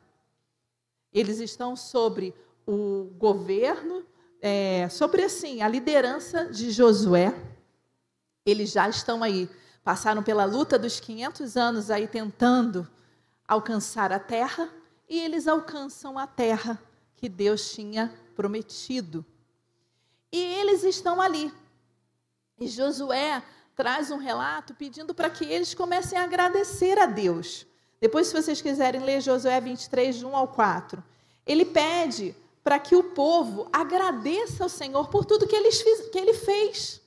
Eles 1.13 1.39
estão 1.39 1.75
sobre 1.75 2.33
o 2.65 3.11
governo, 3.17 4.05
é, 4.41 4.87
sobre 4.89 5.23
assim 5.23 5.61
a 5.61 5.67
liderança 5.67 6.45
de 6.45 6.71
Josué. 6.71 7.35
Eles 8.45 8.71
já 8.71 8.89
estão 8.89 9.24
aí, 9.24 9.50
passaram 9.83 10.24
pela 10.24 10.45
luta 10.45 10.77
dos 10.77 11.00
500 11.00 11.57
anos 11.57 11.91
aí 11.91 12.07
tentando 12.07 12.88
alcançar 13.48 14.12
a 14.12 14.19
terra 14.19 14.69
e 15.10 15.19
eles 15.19 15.48
alcançam 15.48 16.17
a 16.17 16.25
terra 16.25 16.81
que 17.15 17.27
Deus 17.27 17.74
tinha 17.74 18.13
prometido. 18.36 19.25
E 20.31 20.39
eles 20.39 20.83
estão 20.83 21.19
ali. 21.19 21.53
E 22.60 22.67
Josué 22.67 23.43
traz 23.75 24.10
um 24.10 24.17
relato 24.17 24.74
pedindo 24.74 25.13
para 25.13 25.29
que 25.29 25.43
eles 25.43 25.74
comecem 25.74 26.17
a 26.17 26.24
agradecer 26.24 26.98
a 26.98 27.05
Deus. 27.05 27.65
Depois, 28.00 28.27
se 28.27 28.33
vocês 28.33 28.62
quiserem 28.62 29.01
ler 29.01 29.21
Josué 29.21 29.60
23, 29.60 30.15
de 30.15 30.25
1 30.25 30.36
ao 30.36 30.48
4, 30.48 31.03
ele 31.45 31.65
pede 31.65 32.36
para 32.63 32.79
que 32.79 32.95
o 32.95 33.03
povo 33.03 33.67
agradeça 33.74 34.63
ao 34.63 34.69
Senhor 34.69 35.10
por 35.10 35.25
tudo 35.25 35.48
que, 35.48 35.60
que 36.12 36.17
ele 36.17 36.33
fez. 36.33 37.00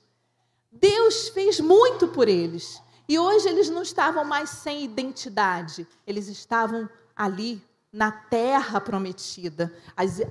Deus 0.75 1.29
fez 1.29 1.59
muito 1.59 2.07
por 2.09 2.27
eles. 2.27 2.81
E 3.07 3.17
hoje 3.17 3.47
eles 3.47 3.69
não 3.69 3.81
estavam 3.81 4.25
mais 4.25 4.49
sem 4.49 4.83
identidade, 4.83 5.87
eles 6.05 6.27
estavam 6.27 6.89
ali 7.15 7.63
na 7.91 8.11
terra 8.11 8.81
prometida. 8.81 9.73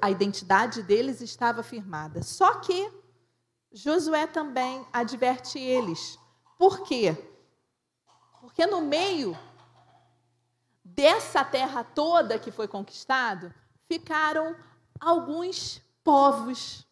A 0.01 0.11
identidade 0.11 0.83
deles 0.83 1.21
estava 1.21 1.63
firmada. 1.63 2.23
Só 2.23 2.57
que 2.57 2.93
Josué 3.73 4.27
também 4.27 4.87
adverte 4.93 5.59
eles. 5.59 6.19
Por 6.59 6.83
quê? 6.83 7.17
Porque 8.41 8.67
no 8.67 8.83
meio 8.83 9.37
dessa 10.85 11.43
terra 11.43 11.83
toda 11.83 12.39
que 12.39 12.53
foi 12.53 12.69
conquistado, 12.69 13.53
ficaram 13.89 14.55
alguns 15.01 15.81
povos. 16.05 16.87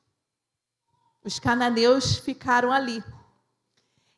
Os 1.22 1.38
cananeus 1.38 2.16
ficaram 2.16 2.72
ali. 2.72 3.04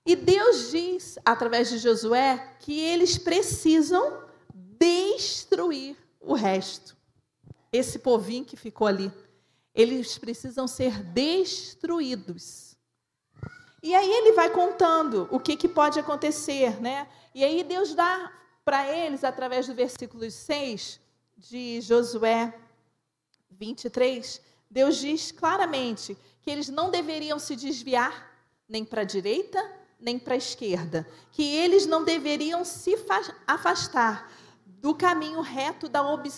E 0.07 0.15
Deus 0.15 0.71
diz, 0.71 1.19
através 1.25 1.71
de 1.71 1.79
Josué, 1.79 2.57
que 2.61 2.79
eles 2.79 3.17
precisam 3.17 4.25
destruir 4.55 5.97
o 6.21 6.35
resto. 6.35 6.97
Esse 7.73 7.99
povinho 7.99 8.45
que 8.45 8.57
ficou 8.57 8.87
ali, 8.87 9.11
eles 9.75 10.19
precisam 10.19 10.69
ser 10.69 11.03
destruídos. 11.03 12.77
E 13.83 13.95
aí 13.95 14.11
ele 14.11 14.33
vai 14.33 14.51
contando 14.51 15.29
o 15.31 15.41
que, 15.41 15.57
que 15.57 15.69
pode 15.69 15.99
acontecer, 15.99 16.81
né? 16.81 17.09
E 17.35 17.43
aí 17.43 17.63
Deus 17.63 17.95
dá 17.95 18.33
para 18.65 18.91
eles, 18.91 19.25
através 19.25 19.67
do 19.67 19.75
versículo 19.75 20.31
6 20.31 21.01
de 21.37 21.81
Josué 21.81 22.55
23, 23.51 24.41
Deus 24.71 24.97
diz 24.97 25.33
claramente 25.33 26.17
que 26.41 26.51
eles 26.51 26.69
não 26.69 26.91
deveriam 26.91 27.39
se 27.39 27.57
desviar 27.57 28.33
nem 28.69 28.85
para 28.85 29.03
a 29.03 29.05
direita, 29.05 29.61
nem 30.05 30.19
para 30.19 30.35
a 30.35 30.37
esquerda, 30.37 31.09
que 31.33 31.43
eles 31.43 31.87
não 31.87 32.05
deveriam 32.05 32.63
se 32.63 32.95
afastar 33.47 34.31
do 34.67 34.95
caminho 34.95 35.41
reto 35.41 35.89
da, 35.89 36.07
ob 36.07 36.31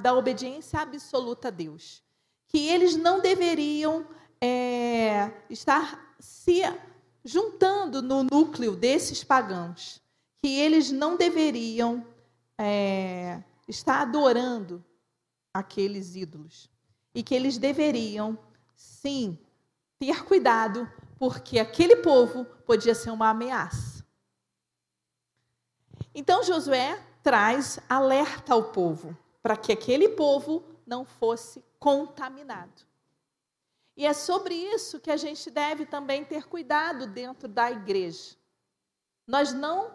da 0.00 0.14
obediência 0.14 0.80
absoluta 0.80 1.48
a 1.48 1.50
Deus. 1.50 2.02
Que 2.48 2.66
eles 2.68 2.96
não 2.96 3.20
deveriam 3.20 4.06
é, 4.40 5.30
estar 5.50 6.16
se 6.18 6.62
juntando 7.22 8.00
no 8.00 8.24
núcleo 8.24 8.74
desses 8.74 9.22
pagãos. 9.22 10.00
Que 10.38 10.58
eles 10.58 10.90
não 10.90 11.14
deveriam 11.14 12.06
é, 12.56 13.42
estar 13.68 14.00
adorando 14.00 14.82
aqueles 15.52 16.16
ídolos. 16.16 16.70
E 17.14 17.22
que 17.22 17.34
eles 17.34 17.58
deveriam, 17.58 18.38
sim, 18.74 19.38
ter 19.98 20.24
cuidado, 20.24 20.90
porque 21.20 21.58
aquele 21.58 21.96
povo 21.96 22.46
podia 22.64 22.94
ser 22.94 23.10
uma 23.10 23.28
ameaça. 23.28 24.02
Então 26.14 26.42
Josué 26.42 26.98
traz 27.22 27.78
alerta 27.86 28.54
ao 28.54 28.72
povo, 28.72 29.14
para 29.42 29.54
que 29.54 29.70
aquele 29.70 30.08
povo 30.08 30.64
não 30.86 31.04
fosse 31.04 31.62
contaminado. 31.78 32.86
E 33.94 34.06
é 34.06 34.14
sobre 34.14 34.54
isso 34.54 34.98
que 34.98 35.10
a 35.10 35.16
gente 35.18 35.50
deve 35.50 35.84
também 35.84 36.24
ter 36.24 36.48
cuidado 36.48 37.06
dentro 37.06 37.46
da 37.46 37.70
igreja. 37.70 38.34
Nós 39.26 39.52
não 39.52 39.92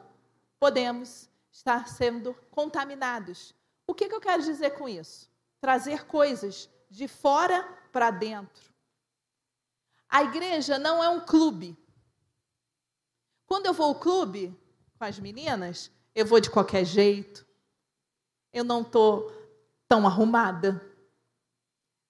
podemos 0.60 1.28
estar 1.52 1.88
sendo 1.88 2.36
contaminados. 2.52 3.56
O 3.88 3.96
que, 3.96 4.08
que 4.08 4.14
eu 4.14 4.22
quero 4.22 4.44
dizer 4.44 4.78
com 4.78 4.88
isso? 4.88 5.28
Trazer 5.60 6.06
coisas 6.06 6.70
de 6.88 7.08
fora 7.08 7.64
para 7.92 8.12
dentro. 8.12 8.75
A 10.16 10.24
igreja 10.24 10.80
não 10.80 11.04
é 11.04 11.10
um 11.10 11.20
clube. 11.20 11.78
Quando 13.46 13.66
eu 13.66 13.74
vou 13.74 13.88
ao 13.88 13.96
clube 13.96 14.58
com 14.98 15.04
as 15.04 15.20
meninas, 15.20 15.92
eu 16.16 16.26
vou 16.26 16.40
de 16.40 16.50
qualquer 16.50 16.86
jeito. 16.86 17.46
Eu 18.54 18.64
não 18.64 18.82
estou 18.82 19.30
tão 19.90 20.08
arrumada. 20.08 20.82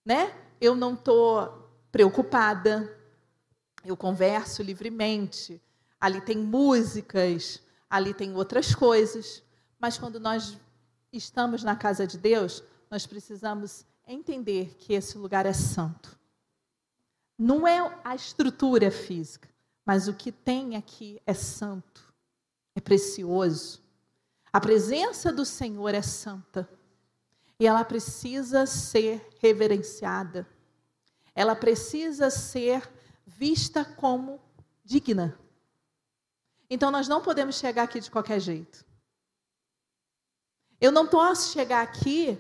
Né? 0.05 0.31
Eu 0.62 0.75
não 0.75 0.93
estou 0.93 1.67
preocupada. 1.91 2.95
Eu 3.83 3.97
converso 3.97 4.62
livremente. 4.62 5.59
Ali 6.00 6.21
tem 6.21 6.38
músicas, 6.38 7.59
ali 7.89 8.13
tem 8.13 8.35
outras 8.35 8.75
coisas. 8.75 9.41
Mas 9.79 9.97
quando 9.97 10.19
nós 10.19 10.55
estamos 11.12 11.63
na 11.63 11.75
casa 11.75 12.05
de 12.05 12.19
Deus, 12.19 12.63
nós 12.88 13.07
precisamos 13.07 13.83
entender 14.05 14.75
que 14.77 14.93
esse 14.93 15.17
lugar 15.17 15.47
é 15.47 15.53
santo. 15.53 16.15
Não 17.37 17.67
é 17.67 17.99
a 18.03 18.15
estrutura 18.15 18.89
física, 18.89 19.49
mas 19.85 20.07
o 20.07 20.13
que 20.13 20.31
tem 20.31 20.75
aqui 20.75 21.21
é 21.25 21.33
santo, 21.33 22.13
é 22.73 22.79
precioso. 22.79 23.83
A 24.51 24.59
presença 24.59 25.31
do 25.33 25.43
Senhor 25.43 25.93
é 25.93 26.01
santa 26.01 26.69
e 27.59 27.67
ela 27.67 27.83
precisa 27.83 28.65
ser 28.65 29.27
reverenciada. 29.39 30.47
Ela 31.33 31.55
precisa 31.55 32.29
ser 32.29 32.89
vista 33.25 33.83
como 33.83 34.39
digna. 34.83 35.37
Então 36.69 36.89
nós 36.89 37.07
não 37.07 37.21
podemos 37.21 37.55
chegar 37.55 37.83
aqui 37.83 37.99
de 37.99 38.09
qualquer 38.09 38.39
jeito. 38.39 38.85
Eu 40.79 40.91
não 40.91 41.07
posso 41.07 41.51
chegar 41.51 41.81
aqui 41.81 42.37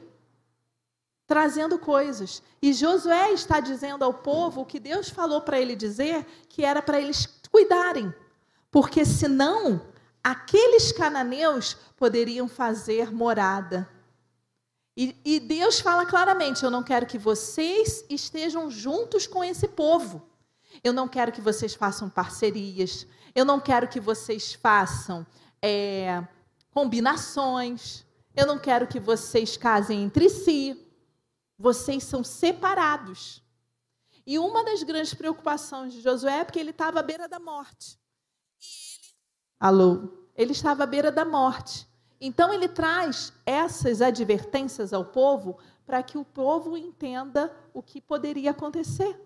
trazendo 1.27 1.79
coisas. 1.79 2.41
E 2.61 2.73
Josué 2.73 3.31
está 3.31 3.59
dizendo 3.59 4.03
ao 4.03 4.13
povo 4.13 4.61
o 4.61 4.65
que 4.65 4.79
Deus 4.79 5.09
falou 5.09 5.41
para 5.41 5.59
ele 5.59 5.75
dizer, 5.75 6.25
que 6.47 6.63
era 6.63 6.81
para 6.81 6.99
eles 6.99 7.27
cuidarem. 7.51 8.13
Porque 8.69 9.05
senão 9.05 9.81
aqueles 10.23 10.91
cananeus 10.91 11.77
poderiam 11.97 12.47
fazer 12.47 13.13
morada. 13.13 13.89
E, 14.97 15.15
e 15.25 15.39
Deus 15.39 15.79
fala 15.79 16.05
claramente: 16.05 16.63
eu 16.63 16.71
não 16.71 16.83
quero 16.83 17.05
que 17.05 17.17
vocês 17.17 18.05
estejam 18.09 18.69
juntos 18.69 19.27
com 19.27 19.43
esse 19.43 19.67
povo. 19.67 20.21
Eu 20.83 20.93
não 20.93 21.07
quero 21.07 21.31
que 21.31 21.41
vocês 21.41 21.73
façam 21.73 22.09
parcerias. 22.09 23.07
Eu 23.33 23.45
não 23.45 23.59
quero 23.59 23.87
que 23.87 23.99
vocês 23.99 24.53
façam 24.53 25.25
é, 25.61 26.23
combinações. 26.71 28.05
Eu 28.35 28.45
não 28.45 28.57
quero 28.59 28.87
que 28.87 28.99
vocês 28.99 29.57
casem 29.57 30.03
entre 30.03 30.29
si. 30.29 30.84
Vocês 31.57 32.03
são 32.03 32.23
separados. 32.23 33.43
E 34.25 34.39
uma 34.39 34.63
das 34.63 34.83
grandes 34.83 35.13
preocupações 35.13 35.93
de 35.93 36.01
Josué 36.01 36.39
é 36.39 36.43
porque 36.43 36.59
ele 36.59 36.71
estava 36.71 36.99
à 36.99 37.03
beira 37.03 37.27
da 37.27 37.39
morte. 37.39 37.99
Ele. 38.59 39.15
Alô? 39.59 40.09
Ele 40.35 40.51
estava 40.51 40.83
à 40.83 40.87
beira 40.87 41.11
da 41.11 41.23
morte. 41.23 41.87
Então 42.19 42.53
ele 42.53 42.67
traz 42.67 43.31
essas 43.45 44.01
advertências 44.01 44.93
ao 44.93 45.05
povo 45.05 45.57
para 45.85 46.01
que 46.01 46.17
o 46.17 46.25
povo 46.25 46.75
entenda 46.75 47.55
o 47.73 47.83
que 47.83 48.01
poderia 48.01 48.51
acontecer. 48.51 49.21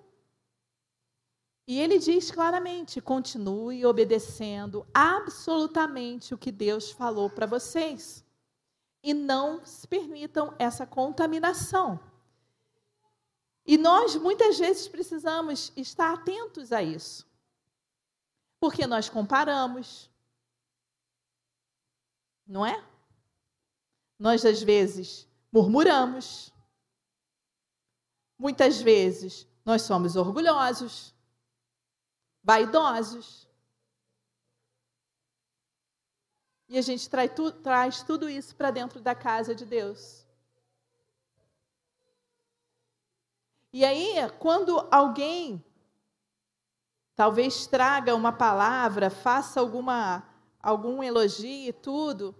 E 1.67 1.79
ele 1.79 1.99
diz 1.99 2.31
claramente: 2.31 2.99
continue 2.99 3.85
obedecendo 3.85 4.85
absolutamente 4.93 6.33
o 6.33 6.37
que 6.37 6.51
Deus 6.51 6.91
falou 6.91 7.29
para 7.29 7.45
vocês. 7.45 8.25
E 9.01 9.13
não 9.13 9.63
se 9.63 9.87
permitam 9.87 10.53
essa 10.59 10.85
contaminação. 10.85 11.99
E 13.71 13.77
nós 13.77 14.15
muitas 14.15 14.57
vezes 14.57 14.87
precisamos 14.87 15.71
estar 15.77 16.11
atentos 16.11 16.71
a 16.71 16.81
isso. 16.81 17.23
Porque 18.59 18.87
nós 18.87 19.09
comparamos. 19.09 20.09
Não 22.47 22.65
é? 22.65 22.83
Nós 24.17 24.43
às 24.43 24.63
vezes 24.63 25.27
murmuramos. 25.51 26.51
Muitas 28.39 28.81
vezes 28.81 29.47
nós 29.63 29.83
somos 29.83 30.15
orgulhosos 30.15 31.13
vaidosos. 32.43 33.47
E 36.67 36.75
a 36.75 36.81
gente 36.81 37.07
traz, 37.07 37.31
tu, 37.35 37.51
traz 37.51 38.01
tudo 38.01 38.27
isso 38.27 38.55
para 38.55 38.71
dentro 38.71 38.99
da 38.99 39.13
casa 39.13 39.53
de 39.53 39.63
Deus. 39.63 40.25
E 43.71 43.85
aí, 43.85 44.15
quando 44.39 44.87
alguém 44.91 45.63
talvez 47.15 47.67
traga 47.67 48.15
uma 48.15 48.31
palavra, 48.31 49.09
faça 49.09 49.59
alguma 49.59 50.23
algum 50.61 51.01
elogio 51.01 51.69
e 51.69 51.73
tudo, 51.73 52.35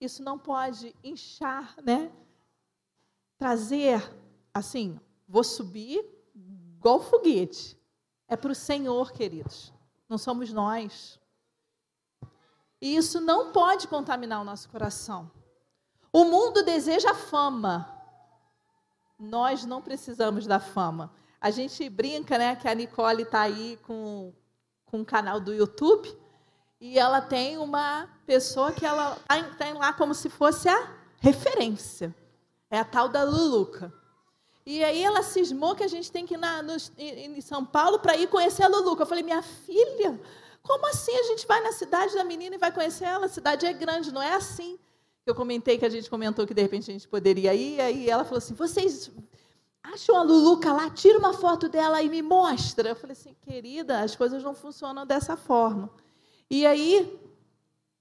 isso 0.00 0.22
não 0.22 0.38
pode 0.38 0.94
inchar, 1.02 1.74
né? 1.82 2.10
Trazer 3.36 4.12
assim, 4.52 4.98
vou 5.28 5.44
subir 5.44 6.04
igual 6.34 7.00
foguete. 7.00 7.78
É 8.26 8.36
para 8.36 8.52
o 8.52 8.54
Senhor, 8.54 9.12
queridos. 9.12 9.72
Não 10.08 10.18
somos 10.18 10.52
nós. 10.52 11.20
E 12.80 12.96
isso 12.96 13.20
não 13.20 13.52
pode 13.52 13.86
contaminar 13.86 14.40
o 14.40 14.44
nosso 14.44 14.68
coração. 14.68 15.30
O 16.12 16.24
mundo 16.24 16.64
deseja 16.64 17.14
fama. 17.14 18.01
Nós 19.22 19.64
não 19.64 19.80
precisamos 19.80 20.48
da 20.48 20.58
fama. 20.58 21.12
A 21.40 21.48
gente 21.48 21.88
brinca, 21.88 22.36
né, 22.36 22.56
que 22.56 22.66
a 22.66 22.74
Nicole 22.74 23.22
está 23.22 23.42
aí 23.42 23.78
com, 23.84 24.32
com 24.84 24.98
um 24.98 25.04
canal 25.04 25.38
do 25.38 25.54
YouTube 25.54 26.12
e 26.80 26.98
ela 26.98 27.20
tem 27.20 27.56
uma 27.56 28.08
pessoa 28.26 28.72
que 28.72 28.84
ela 28.84 29.16
tem 29.56 29.74
lá 29.74 29.92
como 29.92 30.12
se 30.12 30.28
fosse 30.28 30.68
a 30.68 30.90
referência. 31.20 32.12
É 32.68 32.80
a 32.80 32.84
tal 32.84 33.08
da 33.08 33.22
Luluca. 33.22 33.94
E 34.66 34.82
aí 34.82 35.04
ela 35.04 35.22
cismou 35.22 35.76
que 35.76 35.84
a 35.84 35.88
gente 35.88 36.10
tem 36.10 36.26
que 36.26 36.34
ir 36.34 36.38
na, 36.38 36.60
no, 36.60 36.72
em 36.98 37.40
São 37.40 37.64
Paulo 37.64 38.00
para 38.00 38.16
ir 38.16 38.26
conhecer 38.26 38.64
a 38.64 38.68
Luluca. 38.68 39.02
Eu 39.02 39.06
falei, 39.06 39.22
minha 39.22 39.42
filha, 39.42 40.20
como 40.64 40.88
assim 40.88 41.16
a 41.16 41.22
gente 41.24 41.46
vai 41.46 41.60
na 41.60 41.70
cidade 41.70 42.14
da 42.14 42.24
menina 42.24 42.56
e 42.56 42.58
vai 42.58 42.72
conhecer 42.72 43.04
ela? 43.04 43.26
A 43.26 43.28
cidade 43.28 43.66
é 43.66 43.72
grande, 43.72 44.12
não 44.12 44.22
é 44.22 44.34
assim. 44.34 44.80
Eu 45.24 45.34
comentei 45.34 45.78
que 45.78 45.84
a 45.84 45.90
gente 45.90 46.10
comentou 46.10 46.46
que 46.46 46.54
de 46.54 46.62
repente 46.62 46.90
a 46.90 46.94
gente 46.94 47.06
poderia 47.06 47.54
ir, 47.54 47.80
aí 47.80 48.10
ela 48.10 48.24
falou 48.24 48.38
assim: 48.38 48.54
vocês 48.54 49.10
acham 49.82 50.16
a 50.16 50.22
Luluca 50.22 50.72
lá, 50.72 50.90
tira 50.90 51.18
uma 51.18 51.32
foto 51.32 51.68
dela 51.68 52.02
e 52.02 52.08
me 52.08 52.22
mostra. 52.22 52.88
Eu 52.88 52.96
falei 52.96 53.12
assim, 53.12 53.36
querida, 53.42 54.00
as 54.00 54.16
coisas 54.16 54.42
não 54.42 54.54
funcionam 54.54 55.06
dessa 55.06 55.36
forma. 55.36 55.90
E 56.50 56.66
aí 56.66 57.18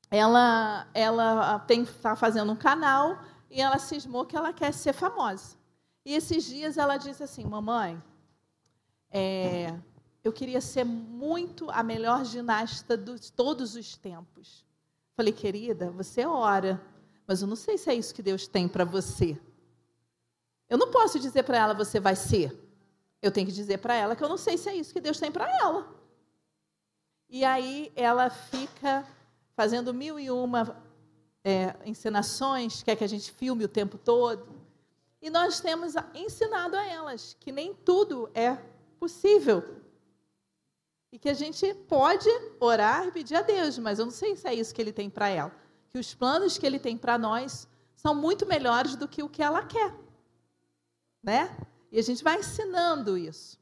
ela 0.10 0.88
ela 0.93 1.65
está 1.69 2.15
fazendo 2.15 2.51
um 2.51 2.55
canal 2.55 3.19
e 3.49 3.62
ela 3.62 3.77
cismou 3.77 4.25
que 4.25 4.36
ela 4.36 4.51
quer 4.51 4.73
ser 4.73 4.93
famosa. 4.93 5.55
E 6.03 6.15
esses 6.15 6.45
dias 6.45 6.77
ela 6.77 6.97
disse 6.97 7.21
assim: 7.21 7.45
Mamãe, 7.45 8.01
é, 9.12 9.77
eu 10.23 10.31
queria 10.31 10.62
ser 10.62 10.84
muito 10.84 11.69
a 11.69 11.84
melhor 11.84 12.25
ginasta 12.25 12.97
de 12.97 13.31
todos 13.31 13.75
os 13.75 13.95
tempos. 13.95 14.65
Falei, 15.15 15.34
querida, 15.34 15.91
você 15.91 16.25
ora, 16.25 16.81
mas 17.32 17.41
eu 17.41 17.48
não 17.48 17.56
sei 17.56 17.78
se 17.78 17.89
é 17.89 17.96
isso 17.96 18.13
que 18.13 18.22
Deus 18.22 18.46
tem 18.46 18.67
para 18.67 18.84
você. 18.84 19.39
Eu 20.67 20.78
não 20.78 20.91
posso 20.91 21.17
dizer 21.17 21.44
para 21.44 21.58
ela, 21.58 21.74
você 21.74 21.98
vai 21.98 22.13
ser. 22.13 22.54
Eu 23.22 23.32
tenho 23.32 23.48
que 23.48 23.54
dizer 23.54 23.78
para 23.78 23.96
ela 23.96 24.17
que 24.17 24.22
eu 24.22 24.28
não 24.28 24.36
sei 24.36 24.58
se 24.58 24.67
é 24.67 24.76
isso 24.76 24.91
que 24.91 25.00
Deus 25.00 25.17
tem 25.17 25.32
para 25.32 25.50
ela. 25.62 25.96
E 27.30 27.46
aí 27.46 27.89
ela 27.96 28.30
fica 28.30 29.08
fazendo 29.56 29.94
mil 29.94 30.20
e 30.20 30.30
uma 30.30 30.76
é, 31.41 31.74
encenações, 31.86 32.84
quer 32.84 32.98
que 32.98 33.04
a 33.06 33.08
gente 33.08 33.32
filme 33.32 33.63
o 33.63 33.70
tempo 33.70 33.98
todo. 33.98 34.46
E 35.22 35.30
nós 35.30 35.62
temos 35.62 35.94
ensinado 36.13 36.76
a 36.76 36.86
elas 36.86 37.38
que 37.39 37.54
nem 37.54 37.74
tudo 37.74 38.30
é 38.34 38.58
possível. 39.00 39.78
E 41.13 41.17
que 41.17 41.30
a 41.30 41.34
gente 41.34 41.74
pode 41.88 42.28
orar 42.60 43.08
e 43.08 43.12
pedir 43.13 43.38
a 43.38 43.41
Deus, 43.41 43.78
mas 43.78 44.00
eu 44.00 44.06
não 44.06 44.12
sei 44.12 44.36
se 44.36 44.46
é 44.50 44.54
isso 44.54 44.76
que 44.76 44.82
ele 44.82 44.91
tem 44.91 45.10
para 45.10 45.30
ela. 45.30 45.62
Que 45.93 45.99
os 45.99 46.13
planos 46.13 46.58
que 46.58 46.65
ele 46.65 46.80
tem 46.80 46.97
para 46.97 47.17
nós 47.17 47.67
são 47.95 48.15
muito 48.15 48.45
melhores 48.45 48.95
do 48.95 49.08
que 49.08 49.21
o 49.21 49.30
que 49.30 49.43
ela 49.43 49.63
quer. 49.63 49.93
Né? 51.21 51.56
E 51.91 51.99
a 51.99 52.01
gente 52.01 52.23
vai 52.23 52.39
ensinando 52.39 53.17
isso. 53.17 53.60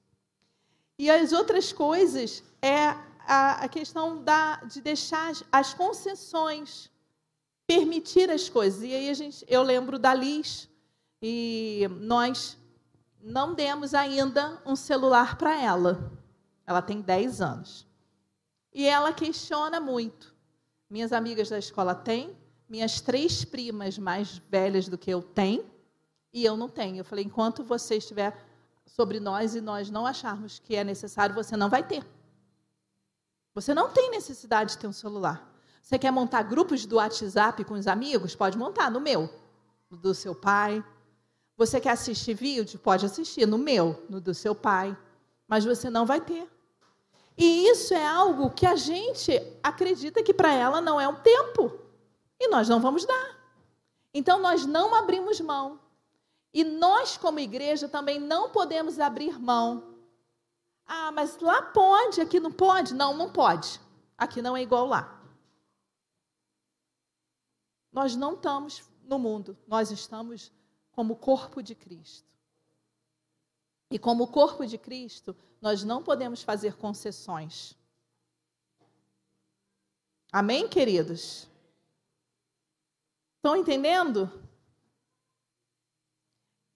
E 0.98 1.10
as 1.10 1.32
outras 1.32 1.74
coisas 1.74 2.44
é 2.62 2.96
a, 3.26 3.68
questão 3.68 4.24
da, 4.24 4.58
de 4.58 4.82
deixar 4.82 5.30
as, 5.30 5.44
as 5.52 5.74
concessões, 5.74 6.92
permitir 7.68 8.30
as 8.30 8.50
coisas. 8.50 8.82
E 8.84 8.94
aí 8.94 9.10
a 9.10 9.14
gente, 9.14 9.46
eu 9.48 9.62
lembro 9.62 10.00
da 10.00 10.14
Liz, 10.14 10.70
e 11.22 11.88
nós 12.00 12.58
não 13.22 13.54
demos 13.54 13.94
ainda 13.94 14.62
um 14.66 14.76
celular 14.76 15.38
para 15.38 15.60
ela. 15.62 16.12
Ela 16.66 16.82
tem 16.82 17.02
10 17.02 17.42
anos. 17.42 17.88
E 18.74 18.86
ela 18.86 19.12
questiona 19.12 19.80
muito. 19.80 20.29
Minhas 20.90 21.14
amigas 21.14 21.50
da 21.50 21.60
escola 21.60 21.94
têm, 21.94 22.36
minhas 22.68 23.02
três 23.02 23.46
primas 23.46 23.98
mais 23.98 24.42
velhas 24.50 24.88
do 24.88 24.98
que 24.98 25.12
eu 25.12 25.22
têm, 25.22 25.64
e 26.34 26.44
eu 26.44 26.58
não 26.58 26.70
tenho. 26.70 26.98
Eu 26.98 27.06
falei: 27.06 27.26
enquanto 27.26 27.64
você 27.64 27.98
estiver 27.98 28.36
sobre 28.86 29.20
nós 29.20 29.56
e 29.56 29.62
nós 29.62 29.90
não 29.90 30.06
acharmos 30.06 30.60
que 30.60 30.76
é 30.76 30.84
necessário, 30.84 31.36
você 31.36 31.56
não 31.56 31.70
vai 31.70 31.84
ter. 31.84 32.06
Você 33.54 33.74
não 33.74 33.90
tem 33.90 34.12
necessidade 34.12 34.72
de 34.72 34.78
ter 34.78 34.88
um 34.88 34.94
celular. 34.94 35.54
Você 35.82 35.98
quer 35.98 36.12
montar 36.12 36.44
grupos 36.44 36.86
do 36.86 36.98
WhatsApp 36.98 37.64
com 37.64 37.74
os 37.74 37.88
amigos? 37.88 38.36
Pode 38.36 38.58
montar 38.58 38.92
no 38.92 39.00
meu, 39.00 39.30
do 39.90 40.14
seu 40.14 40.36
pai, 40.36 40.84
você 41.60 41.78
quer 41.78 41.90
assistir 41.90 42.36
vídeo? 42.36 42.80
Pode 42.80 43.06
assistir 43.06 43.46
no 43.46 43.58
meu, 43.58 44.02
no 44.10 44.22
do 44.22 44.34
seu 44.34 44.56
pai, 44.56 44.98
mas 45.46 45.66
você 45.66 45.90
não 45.90 46.06
vai 46.06 46.22
ter. 46.22 46.48
E 47.42 47.70
isso 47.70 47.94
é 47.94 48.06
algo 48.06 48.50
que 48.50 48.66
a 48.66 48.76
gente 48.76 49.32
acredita 49.64 50.22
que 50.22 50.34
para 50.34 50.54
ela 50.54 50.82
não 50.82 51.00
é 51.00 51.08
um 51.08 51.16
tempo. 51.16 51.72
E 52.38 52.50
nós 52.50 52.68
não 52.68 52.82
vamos 52.82 53.06
dar. 53.06 53.40
Então 54.14 54.42
nós 54.42 54.66
não 54.66 54.94
abrimos 54.94 55.40
mão. 55.40 55.80
E 56.54 56.66
nós, 56.66 57.16
como 57.16 57.40
igreja, 57.40 57.88
também 57.88 58.20
não 58.20 58.50
podemos 58.50 59.00
abrir 59.00 59.40
mão. 59.40 59.96
Ah, 60.86 61.14
mas 61.14 61.40
lá 61.40 61.62
pode, 61.62 62.20
aqui 62.20 62.42
não 62.42 62.52
pode? 62.52 62.94
Não, 62.94 63.16
não 63.16 63.32
pode. 63.32 63.80
Aqui 64.18 64.42
não 64.42 64.58
é 64.58 64.62
igual 64.62 64.86
lá. 64.86 65.24
Nós 67.90 68.18
não 68.18 68.34
estamos 68.34 68.84
no 69.04 69.18
mundo, 69.18 69.58
nós 69.66 69.92
estamos 69.92 70.52
como 70.92 71.16
corpo 71.16 71.64
de 71.64 71.74
Cristo. 71.74 72.28
E 73.92 73.98
como 73.98 74.28
corpo 74.28 74.66
de 74.66 74.78
Cristo, 74.78 75.36
nós 75.62 75.84
não 75.84 76.04
podemos 76.04 76.44
fazer 76.44 76.76
concessões. 76.76 77.76
Amém, 80.32 80.68
queridos? 80.68 81.48
Estão 83.38 83.56
entendendo? 83.56 84.32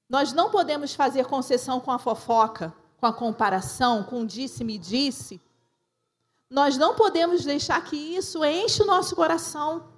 Nós 0.09 0.33
não 0.33 0.49
podemos 0.49 0.93
fazer 0.95 1.25
concessão 1.25 1.79
com 1.79 1.91
a 1.91 1.99
fofoca, 1.99 2.73
com 2.97 3.05
a 3.05 3.13
comparação, 3.13 4.03
com 4.03 4.25
disse-me 4.25 4.77
disse. 4.77 5.41
Nós 6.49 6.77
não 6.77 6.95
podemos 6.95 7.43
deixar 7.43 7.83
que 7.83 7.95
isso 7.95 8.43
enche 8.43 8.81
o 8.81 8.85
nosso 8.85 9.15
coração. 9.15 9.91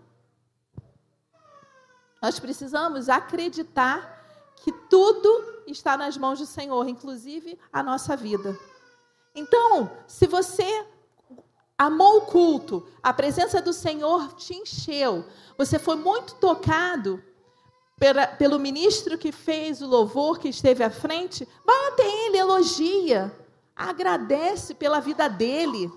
Nós 2.21 2.39
precisamos 2.39 3.08
acreditar 3.10 4.25
que 4.58 4.71
tudo 4.71 5.55
está 5.67 5.97
nas 5.97 6.17
mãos 6.17 6.39
do 6.39 6.45
Senhor, 6.45 6.88
inclusive 6.88 7.58
a 7.71 7.82
nossa 7.82 8.15
vida. 8.15 8.58
Então, 9.34 9.91
se 10.08 10.28
você 10.28 10.86
amou 11.78 12.17
o 12.17 12.21
culto, 12.21 12.88
a 13.04 13.13
presença 13.13 13.62
do 13.62 13.73
Senhor 13.73 14.34
te 14.34 14.56
encheu, 14.56 15.25
você 15.58 15.78
foi 15.78 15.95
muito 15.95 16.36
tocado 16.36 17.21
pela, 17.97 18.28
pelo 18.28 18.60
ministro 18.60 19.17
que 19.17 19.32
fez 19.32 19.82
o 19.82 19.88
louvor, 19.88 20.39
que 20.39 20.49
esteve 20.49 20.84
à 20.84 20.89
frente, 20.89 21.47
vai 21.65 21.88
até 21.88 22.08
ele, 22.25 22.38
elogia, 22.38 23.34
agradece 23.75 24.73
pela 24.73 24.99
vida 24.99 25.28
dele, 25.28 25.91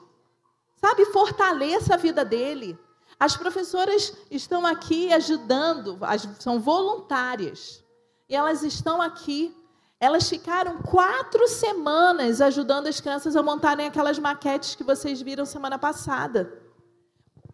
sabe? 0.77 1.05
Fortaleça 1.07 1.95
a 1.95 1.97
vida 1.97 2.25
dele. 2.25 2.79
As 3.21 3.37
professoras 3.37 4.17
estão 4.31 4.65
aqui 4.65 5.13
ajudando, 5.13 5.99
são 6.39 6.61
voluntárias, 6.61 7.83
e 8.29 8.37
elas 8.37 8.63
estão 8.63 9.01
aqui. 9.01 9.55
Elas 10.01 10.29
ficaram 10.29 10.81
quatro 10.83 11.49
semanas 11.49 12.41
ajudando 12.41 12.87
as 12.87 13.01
crianças 13.01 13.35
a 13.35 13.43
montarem 13.43 13.87
aquelas 13.87 14.19
maquetes 14.19 14.75
que 14.75 14.85
vocês 14.85 15.21
viram 15.21 15.45
semana 15.45 15.79
passada. 15.79 16.53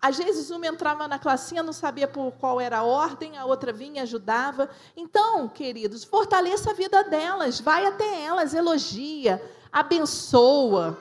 Às 0.01 0.19
vezes 0.19 0.51
uma 0.51 0.67
entrava 0.67 1.09
na 1.09 1.19
classinha, 1.19 1.63
não 1.63 1.73
sabia 1.73 2.07
por 2.07 2.33
qual 2.33 2.61
era 2.61 2.79
a 2.79 2.83
ordem, 2.83 3.39
a 3.39 3.47
outra 3.47 3.73
vinha 3.73 4.03
ajudava. 4.03 4.69
Então, 4.95 5.49
queridos, 5.49 6.05
fortaleça 6.05 6.73
a 6.73 6.75
vida 6.75 7.03
delas, 7.05 7.59
vai 7.59 7.87
até 7.87 8.23
elas, 8.23 8.53
elogia, 8.53 9.43
abençoa. 9.73 10.99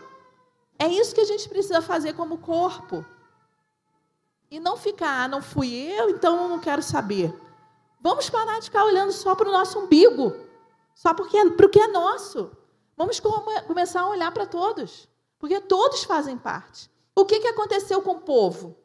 É 0.80 0.88
isso 0.88 1.14
que 1.14 1.20
a 1.20 1.26
gente 1.26 1.50
precisa 1.50 1.82
fazer 1.82 2.14
como 2.14 2.38
corpo. 2.38 3.06
E 4.50 4.58
não 4.58 4.78
ficar, 4.78 5.24
ah, 5.24 5.28
não 5.28 5.42
fui 5.42 5.74
eu, 5.74 6.10
então 6.10 6.44
eu 6.44 6.48
não 6.48 6.60
quero 6.60 6.82
saber. 6.82 7.38
Vamos 8.00 8.30
parar 8.30 8.60
de 8.60 8.66
ficar 8.66 8.86
olhando 8.86 9.12
só 9.12 9.36
para 9.36 9.50
o 9.50 9.52
nosso 9.52 9.80
umbigo, 9.80 10.34
só 10.94 11.14
porque 11.14 11.38
é, 11.38 11.50
para 11.50 11.66
o 11.66 11.70
que 11.70 11.80
é 11.80 11.88
nosso. 11.88 12.52
Vamos 12.96 13.20
começar 13.68 14.02
a 14.02 14.10
olhar 14.10 14.32
para 14.32 14.46
todos, 14.46 15.08
porque 15.40 15.60
todos 15.62 16.04
fazem 16.04 16.38
parte. 16.38 16.90
O 17.16 17.26
que, 17.26 17.40
que 17.40 17.48
aconteceu 17.48 18.02
com 18.02 18.12
o 18.12 18.22
povo? 18.22 18.76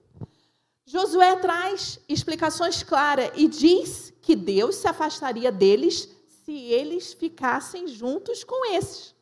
Josué 0.87 1.37
traz 1.37 2.01
explicações 2.09 2.83
claras 2.83 3.31
e 3.35 3.47
diz 3.47 4.13
que 4.23 4.35
Deus 4.35 4.77
se 4.77 4.89
afastaria 4.89 5.53
deles 5.53 6.09
se 6.45 6.53
eles 6.53 7.13
ficassem 7.13 7.87
juntos 7.87 8.43
com 8.43 8.75
esses. 8.75 9.15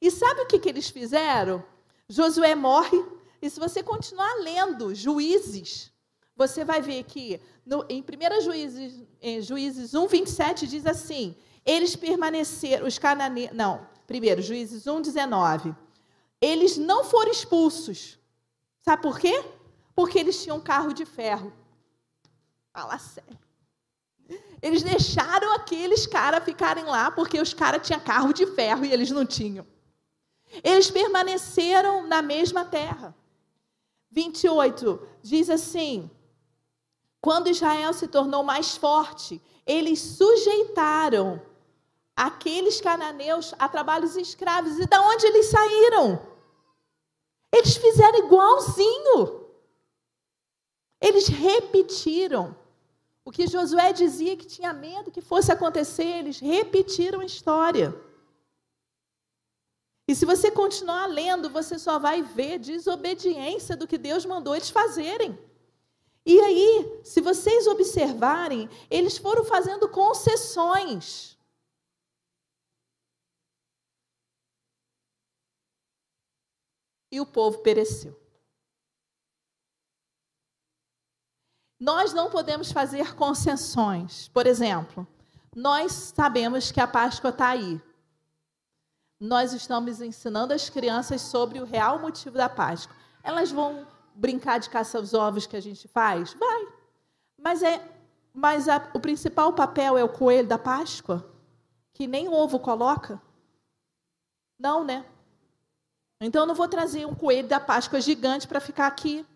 E 0.00 0.10
sabe 0.10 0.40
o 0.40 0.46
que, 0.46 0.58
que 0.58 0.68
eles 0.68 0.90
fizeram? 0.90 1.64
Josué 2.08 2.54
morre, 2.54 3.04
e 3.40 3.48
se 3.48 3.60
você 3.60 3.82
continuar 3.82 4.34
lendo 4.40 4.94
Juízes, 4.94 5.92
você 6.36 6.64
vai 6.64 6.82
ver 6.82 7.04
que 7.04 7.40
no, 7.64 7.84
em 7.88 8.02
1 8.02 8.40
Juízes, 8.42 9.02
Juízes 9.42 9.94
1, 9.94 10.06
27, 10.08 10.66
diz 10.66 10.84
assim: 10.84 11.36
eles 11.64 11.96
permaneceram, 11.96 12.86
os 12.86 12.98
cananeus. 12.98 13.52
Não, 13.52 13.86
primeiro, 14.06 14.42
Juízes 14.42 14.86
1, 14.86 15.00
19. 15.00 15.74
Eles 16.40 16.76
não 16.76 17.04
foram 17.04 17.30
expulsos. 17.30 18.18
Sabe 18.82 19.02
por 19.02 19.18
quê? 19.18 19.42
Porque 19.94 20.18
eles 20.18 20.42
tinham 20.42 20.60
carro 20.60 20.92
de 20.92 21.06
ferro. 21.06 21.52
Fala 22.72 22.98
sério. 22.98 23.38
Eles 24.60 24.82
deixaram 24.82 25.52
aqueles 25.54 26.06
caras 26.06 26.44
ficarem 26.44 26.84
lá 26.84 27.10
porque 27.10 27.40
os 27.40 27.54
caras 27.54 27.86
tinham 27.86 28.00
carro 28.00 28.32
de 28.32 28.46
ferro 28.46 28.84
e 28.84 28.92
eles 28.92 29.10
não 29.10 29.24
tinham. 29.24 29.66
Eles 30.62 30.90
permaneceram 30.90 32.06
na 32.06 32.22
mesma 32.22 32.64
terra. 32.64 33.14
28 34.10 35.06
diz 35.22 35.50
assim: 35.50 36.10
Quando 37.20 37.48
Israel 37.48 37.92
se 37.92 38.06
tornou 38.06 38.42
mais 38.42 38.76
forte, 38.76 39.40
eles 39.66 40.00
sujeitaram 40.00 41.42
aqueles 42.16 42.80
cananeus 42.80 43.54
a 43.58 43.68
trabalhos 43.68 44.16
escravos. 44.16 44.78
E 44.78 44.86
da 44.86 45.00
onde 45.00 45.26
eles 45.26 45.46
saíram? 45.46 46.20
Eles 47.52 47.76
fizeram 47.76 48.18
igualzinho. 48.26 49.46
Eles 51.00 51.28
repetiram. 51.28 52.56
O 53.24 53.30
que 53.30 53.46
Josué 53.46 53.92
dizia 53.92 54.36
que 54.36 54.46
tinha 54.46 54.72
medo 54.72 55.10
que 55.10 55.22
fosse 55.22 55.50
acontecer, 55.50 56.18
eles 56.18 56.40
repetiram 56.40 57.20
a 57.20 57.24
história. 57.24 57.94
E 60.06 60.14
se 60.14 60.26
você 60.26 60.50
continuar 60.50 61.06
lendo, 61.06 61.48
você 61.48 61.78
só 61.78 61.98
vai 61.98 62.22
ver 62.22 62.58
desobediência 62.58 63.74
do 63.74 63.86
que 63.86 63.96
Deus 63.96 64.26
mandou 64.26 64.54
eles 64.54 64.68
fazerem. 64.68 65.38
E 66.26 66.38
aí, 66.40 67.00
se 67.02 67.20
vocês 67.20 67.66
observarem, 67.66 68.68
eles 68.90 69.16
foram 69.16 69.44
fazendo 69.44 69.88
concessões. 69.88 71.38
E 77.14 77.20
o 77.20 77.24
povo 77.24 77.58
pereceu. 77.58 78.20
Nós 81.78 82.12
não 82.12 82.28
podemos 82.28 82.72
fazer 82.72 83.14
concessões. 83.14 84.26
Por 84.26 84.48
exemplo, 84.48 85.06
nós 85.54 85.92
sabemos 85.92 86.72
que 86.72 86.80
a 86.80 86.88
Páscoa 86.88 87.30
está 87.30 87.50
aí. 87.50 87.80
Nós 89.20 89.52
estamos 89.52 90.00
ensinando 90.00 90.52
as 90.52 90.68
crianças 90.68 91.20
sobre 91.20 91.60
o 91.60 91.64
real 91.64 92.00
motivo 92.00 92.36
da 92.36 92.48
Páscoa. 92.48 92.96
Elas 93.22 93.52
vão 93.52 93.86
brincar 94.16 94.58
de 94.58 94.68
caça 94.68 94.98
aos 94.98 95.14
ovos 95.14 95.46
que 95.46 95.56
a 95.56 95.62
gente 95.62 95.86
faz? 95.86 96.34
Vai. 96.34 96.66
Mas, 97.38 97.62
é, 97.62 97.80
mas 98.32 98.68
a, 98.68 98.90
o 98.92 98.98
principal 98.98 99.52
papel 99.52 99.96
é 99.96 100.02
o 100.02 100.08
coelho 100.08 100.48
da 100.48 100.58
Páscoa? 100.58 101.24
Que 101.92 102.08
nem 102.08 102.28
ovo 102.28 102.58
coloca? 102.58 103.22
Não, 104.58 104.82
né? 104.82 105.06
Então 106.20 106.42
eu 106.42 106.46
não 106.46 106.54
vou 106.54 106.68
trazer 106.68 107.06
um 107.06 107.14
coelho 107.14 107.48
da 107.48 107.60
Páscoa 107.60 108.00
gigante 108.00 108.46
para 108.48 108.60
ficar 108.60 108.86
aqui. 108.86 109.26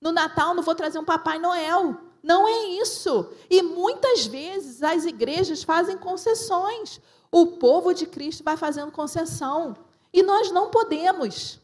No 0.00 0.12
Natal 0.12 0.54
não 0.54 0.62
vou 0.62 0.74
trazer 0.74 0.98
um 0.98 1.04
Papai 1.04 1.38
Noel. 1.38 1.96
Não 2.22 2.48
é 2.48 2.80
isso. 2.80 3.30
E 3.50 3.62
muitas 3.62 4.26
vezes 4.26 4.82
as 4.82 5.04
igrejas 5.04 5.62
fazem 5.62 5.96
concessões. 5.98 7.00
O 7.30 7.58
povo 7.58 7.92
de 7.92 8.06
Cristo 8.06 8.42
vai 8.42 8.56
fazendo 8.56 8.90
concessão. 8.90 9.76
E 10.12 10.22
nós 10.22 10.50
não 10.50 10.70
podemos. 10.70 11.60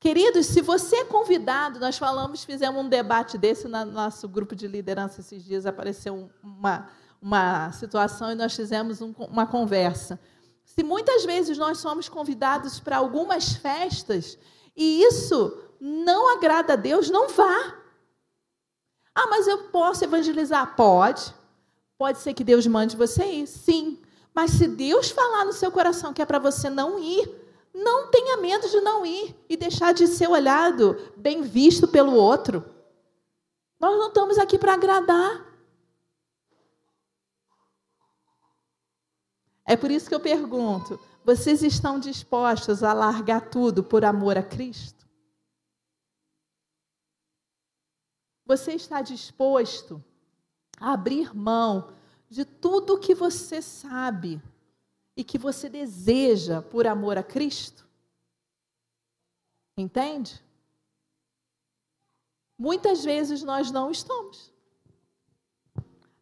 Queridos, 0.00 0.46
se 0.46 0.60
você 0.60 0.96
é 0.96 1.04
convidado, 1.04 1.80
nós 1.80 1.98
falamos, 1.98 2.44
fizemos 2.44 2.84
um 2.84 2.88
debate 2.88 3.36
desse 3.36 3.66
no 3.66 3.84
nosso 3.86 4.28
grupo 4.28 4.54
de 4.54 4.68
liderança 4.68 5.20
esses 5.20 5.44
dias, 5.44 5.66
apareceu 5.66 6.30
uma, 6.42 6.88
uma 7.20 7.72
situação 7.72 8.30
e 8.30 8.34
nós 8.36 8.54
fizemos 8.54 9.00
um, 9.00 9.12
uma 9.18 9.46
conversa. 9.46 10.20
Se 10.68 10.82
muitas 10.82 11.24
vezes 11.24 11.56
nós 11.56 11.78
somos 11.78 12.10
convidados 12.10 12.78
para 12.78 12.98
algumas 12.98 13.54
festas, 13.54 14.38
e 14.76 15.02
isso 15.02 15.58
não 15.80 16.36
agrada 16.36 16.74
a 16.74 16.76
Deus, 16.76 17.08
não 17.08 17.26
vá. 17.30 17.74
Ah, 19.14 19.26
mas 19.28 19.48
eu 19.48 19.64
posso 19.68 20.04
evangelizar? 20.04 20.76
Pode. 20.76 21.34
Pode 21.96 22.18
ser 22.18 22.34
que 22.34 22.44
Deus 22.44 22.66
mande 22.66 22.98
você 22.98 23.24
ir, 23.24 23.46
sim. 23.46 23.98
Mas 24.34 24.50
se 24.52 24.68
Deus 24.68 25.10
falar 25.10 25.46
no 25.46 25.54
seu 25.54 25.72
coração 25.72 26.12
que 26.12 26.20
é 26.20 26.26
para 26.26 26.38
você 26.38 26.68
não 26.68 26.98
ir, 26.98 27.28
não 27.74 28.10
tenha 28.10 28.36
medo 28.36 28.68
de 28.68 28.80
não 28.82 29.06
ir 29.06 29.34
e 29.48 29.56
deixar 29.56 29.94
de 29.94 30.06
ser 30.06 30.28
olhado, 30.28 30.98
bem 31.16 31.42
visto 31.42 31.88
pelo 31.88 32.12
outro. 32.12 32.62
Nós 33.80 33.96
não 33.98 34.08
estamos 34.08 34.36
aqui 34.36 34.58
para 34.58 34.74
agradar. 34.74 35.47
É 39.68 39.76
por 39.76 39.90
isso 39.90 40.08
que 40.08 40.14
eu 40.14 40.20
pergunto: 40.20 40.98
vocês 41.22 41.62
estão 41.62 42.00
dispostos 42.00 42.82
a 42.82 42.94
largar 42.94 43.50
tudo 43.50 43.84
por 43.84 44.02
amor 44.02 44.38
a 44.38 44.42
Cristo? 44.42 45.06
Você 48.46 48.72
está 48.72 49.02
disposto 49.02 50.02
a 50.80 50.94
abrir 50.94 51.36
mão 51.36 51.92
de 52.30 52.46
tudo 52.46 52.98
que 52.98 53.14
você 53.14 53.60
sabe 53.60 54.42
e 55.14 55.22
que 55.22 55.36
você 55.36 55.68
deseja 55.68 56.62
por 56.62 56.86
amor 56.86 57.18
a 57.18 57.22
Cristo? 57.22 57.86
Entende? 59.76 60.42
Muitas 62.58 63.04
vezes 63.04 63.42
nós 63.42 63.70
não 63.70 63.90
estamos. 63.90 64.50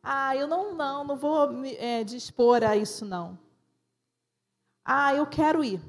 Ah, 0.08 0.36
eu 0.36 0.46
não, 0.46 0.72
não, 0.72 1.02
não 1.02 1.16
vou 1.16 1.52
me 1.52 1.74
é, 1.74 2.04
dispor 2.04 2.62
a 2.62 2.76
isso 2.76 3.04
não. 3.04 3.36
Ah, 4.84 5.12
eu 5.12 5.26
quero 5.26 5.64
ir 5.64 5.82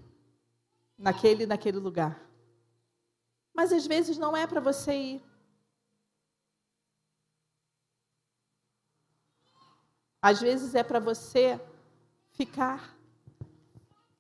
naquele, 0.97 1.45
naquele 1.45 1.77
lugar. 1.77 2.19
Mas 3.53 3.71
às 3.71 3.85
vezes 3.85 4.17
não 4.17 4.35
é 4.35 4.47
para 4.47 4.59
você 4.59 4.91
ir. 4.95 5.23
Às 10.19 10.41
vezes 10.41 10.73
é 10.73 10.81
para 10.81 10.99
você 10.99 11.61
ficar. 12.31 12.97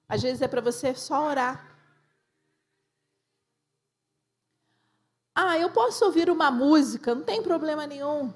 Às 0.07 0.21
vezes 0.21 0.43
é 0.43 0.47
para 0.47 0.61
você 0.61 0.93
só 0.93 1.25
orar. 1.27 1.75
Ah, 5.33 5.57
eu 5.57 5.71
posso 5.71 6.05
ouvir 6.05 6.29
uma 6.29 6.51
música, 6.51 7.15
não 7.15 7.23
tem 7.23 7.41
problema 7.41 7.87
nenhum. 7.87 8.31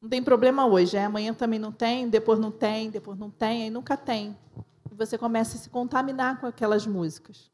Não 0.00 0.08
tem 0.08 0.22
problema 0.22 0.66
hoje, 0.66 0.96
é, 0.96 1.04
amanhã 1.04 1.34
também 1.34 1.58
não 1.58 1.70
tem, 1.70 2.08
depois 2.08 2.38
não 2.38 2.50
tem, 2.50 2.88
depois 2.88 3.18
não 3.18 3.30
tem, 3.30 3.64
aí 3.64 3.70
nunca 3.70 3.96
tem. 3.96 4.36
E 4.90 4.94
você 4.94 5.18
começa 5.18 5.56
a 5.56 5.60
se 5.60 5.68
contaminar 5.68 6.40
com 6.40 6.46
aquelas 6.46 6.86
músicas. 6.86 7.50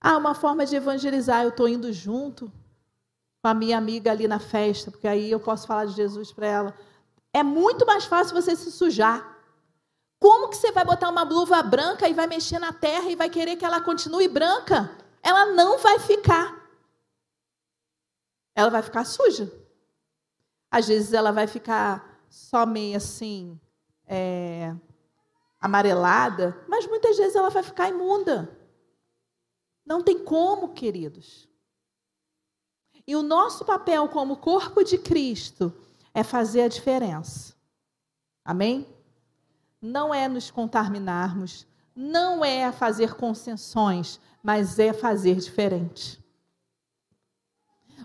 Ah, 0.00 0.16
uma 0.16 0.34
forma 0.34 0.64
de 0.64 0.76
evangelizar, 0.76 1.42
eu 1.42 1.48
estou 1.48 1.68
indo 1.68 1.92
junto 1.92 2.52
com 3.42 3.48
a 3.48 3.54
minha 3.54 3.76
amiga 3.76 4.12
ali 4.12 4.28
na 4.28 4.38
festa, 4.38 4.90
porque 4.90 5.08
aí 5.08 5.28
eu 5.30 5.40
posso 5.40 5.66
falar 5.66 5.86
de 5.86 5.94
Jesus 5.94 6.30
para 6.30 6.46
ela. 6.46 6.78
É 7.32 7.42
muito 7.42 7.84
mais 7.84 8.04
fácil 8.04 8.40
você 8.40 8.54
se 8.54 8.70
sujar. 8.70 9.36
Como 10.20 10.48
que 10.48 10.56
você 10.56 10.70
vai 10.70 10.84
botar 10.84 11.10
uma 11.10 11.24
blusa 11.24 11.60
branca 11.60 12.08
e 12.08 12.14
vai 12.14 12.28
mexer 12.28 12.60
na 12.60 12.72
terra 12.72 13.10
e 13.10 13.16
vai 13.16 13.28
querer 13.28 13.56
que 13.56 13.64
ela 13.64 13.80
continue 13.80 14.28
branca? 14.28 14.96
Ela 15.22 15.46
não 15.54 15.78
vai 15.78 15.98
ficar. 15.98 16.70
Ela 18.54 18.70
vai 18.70 18.82
ficar 18.82 19.04
suja. 19.04 19.65
Às 20.70 20.88
vezes 20.88 21.12
ela 21.12 21.32
vai 21.32 21.46
ficar 21.46 22.22
só 22.28 22.66
meio 22.66 22.96
assim, 22.96 23.58
é, 24.06 24.74
amarelada, 25.60 26.64
mas 26.68 26.86
muitas 26.86 27.16
vezes 27.16 27.34
ela 27.34 27.50
vai 27.50 27.62
ficar 27.62 27.88
imunda. 27.88 28.56
Não 29.84 30.02
tem 30.02 30.18
como, 30.18 30.74
queridos. 30.74 31.48
E 33.06 33.14
o 33.14 33.22
nosso 33.22 33.64
papel 33.64 34.08
como 34.08 34.36
corpo 34.36 34.82
de 34.82 34.98
Cristo 34.98 35.72
é 36.12 36.24
fazer 36.24 36.62
a 36.62 36.68
diferença. 36.68 37.54
Amém? 38.44 38.86
Não 39.80 40.12
é 40.12 40.26
nos 40.26 40.50
contaminarmos, 40.50 41.66
não 41.94 42.44
é 42.44 42.70
fazer 42.72 43.14
concessões, 43.14 44.20
mas 44.42 44.78
é 44.78 44.92
fazer 44.92 45.36
diferente. 45.36 46.22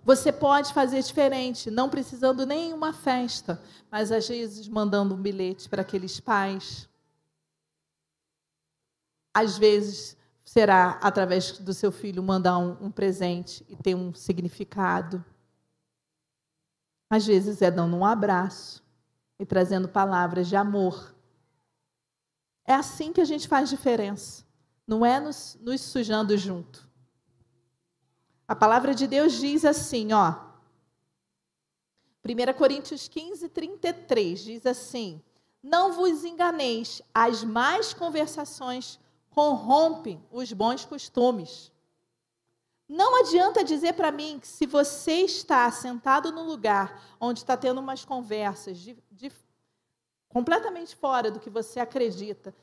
Você 0.04 0.32
pode 0.32 0.74
fazer 0.74 1.02
diferente, 1.04 1.70
não 1.70 1.90
precisando 1.90 2.46
nenhuma 2.46 2.92
festa, 2.92 3.62
mas 3.90 4.12
às 4.12 4.28
vezes 4.28 4.68
mandando 4.68 5.14
um 5.14 5.22
bilhete 5.22 5.70
para 5.70 5.82
aqueles 5.82 6.20
pais. 6.20 6.90
Às 9.34 9.58
vezes 9.58 10.18
será 10.44 11.00
através 11.02 11.58
do 11.60 11.74
seu 11.74 11.92
filho 11.92 12.24
mandar 12.24 12.58
um, 12.58 12.86
um 12.86 12.92
presente 12.92 13.66
e 13.70 13.76
ter 13.76 13.96
um 13.96 14.14
significado. 14.14 15.24
Às 17.10 17.26
vezes 17.26 17.62
é 17.62 17.70
dando 17.70 17.96
um 17.96 18.06
abraço 18.06 18.84
e 19.40 19.46
trazendo 19.46 19.88
palavras 19.88 20.48
de 20.48 20.56
amor. 20.56 21.16
É 22.66 22.74
assim 22.74 23.14
que 23.14 23.22
a 23.22 23.26
gente 23.26 23.48
faz 23.48 23.70
diferença. 23.70 24.46
Não 24.88 25.06
é 25.06 25.20
nos, 25.20 25.58
nos 25.62 25.82
sujando 25.82 26.38
junto. 26.38 26.91
A 28.52 28.56
palavra 28.56 28.94
de 28.94 29.08
Deus 29.08 29.40
diz 29.40 29.64
assim, 29.64 30.12
ó. 30.12 30.36
1 32.22 32.54
Coríntios 32.58 33.08
15, 33.08 33.48
33 33.48 34.40
diz 34.42 34.66
assim: 34.66 35.24
Não 35.64 35.94
vos 35.94 36.26
enganeis, 36.26 37.02
as 37.14 37.46
más 37.46 37.94
conversações 37.94 39.00
corrompem 39.30 40.22
os 40.30 40.52
bons 40.52 40.84
costumes. 40.84 41.72
Não 42.90 43.22
adianta 43.22 43.64
dizer 43.64 43.94
para 43.94 44.12
mim 44.12 44.38
que 44.38 44.48
se 44.50 44.66
você 44.66 45.22
está 45.22 45.72
sentado 45.72 46.30
num 46.34 46.44
lugar 46.44 47.02
onde 47.22 47.40
está 47.40 47.56
tendo 47.56 47.80
umas 47.80 48.04
conversas 48.04 48.78
de, 48.80 48.98
de, 49.10 49.32
completamente 50.28 50.94
fora 50.94 51.32
do 51.32 51.40
que 51.40 51.50
você 51.50 51.80
acredita, 51.80 52.54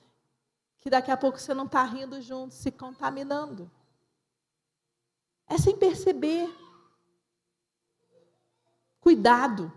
que 0.77 0.91
daqui 0.91 1.11
a 1.11 1.17
pouco 1.17 1.41
você 1.41 1.55
não 1.55 1.65
está 1.65 1.83
rindo 1.83 2.21
junto, 2.21 2.53
se 2.53 2.71
contaminando. 2.71 3.71
É 5.59 5.61
sem 5.61 5.77
perceber. 5.77 6.49
Cuidado. 9.01 9.73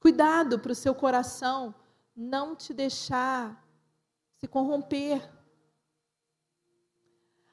Cuidado 0.00 0.58
para 0.58 0.72
o 0.72 0.74
seu 0.74 0.94
coração 0.94 1.74
não 2.16 2.56
te 2.56 2.72
deixar 2.72 3.62
se 4.38 4.48
corromper. 4.48 5.30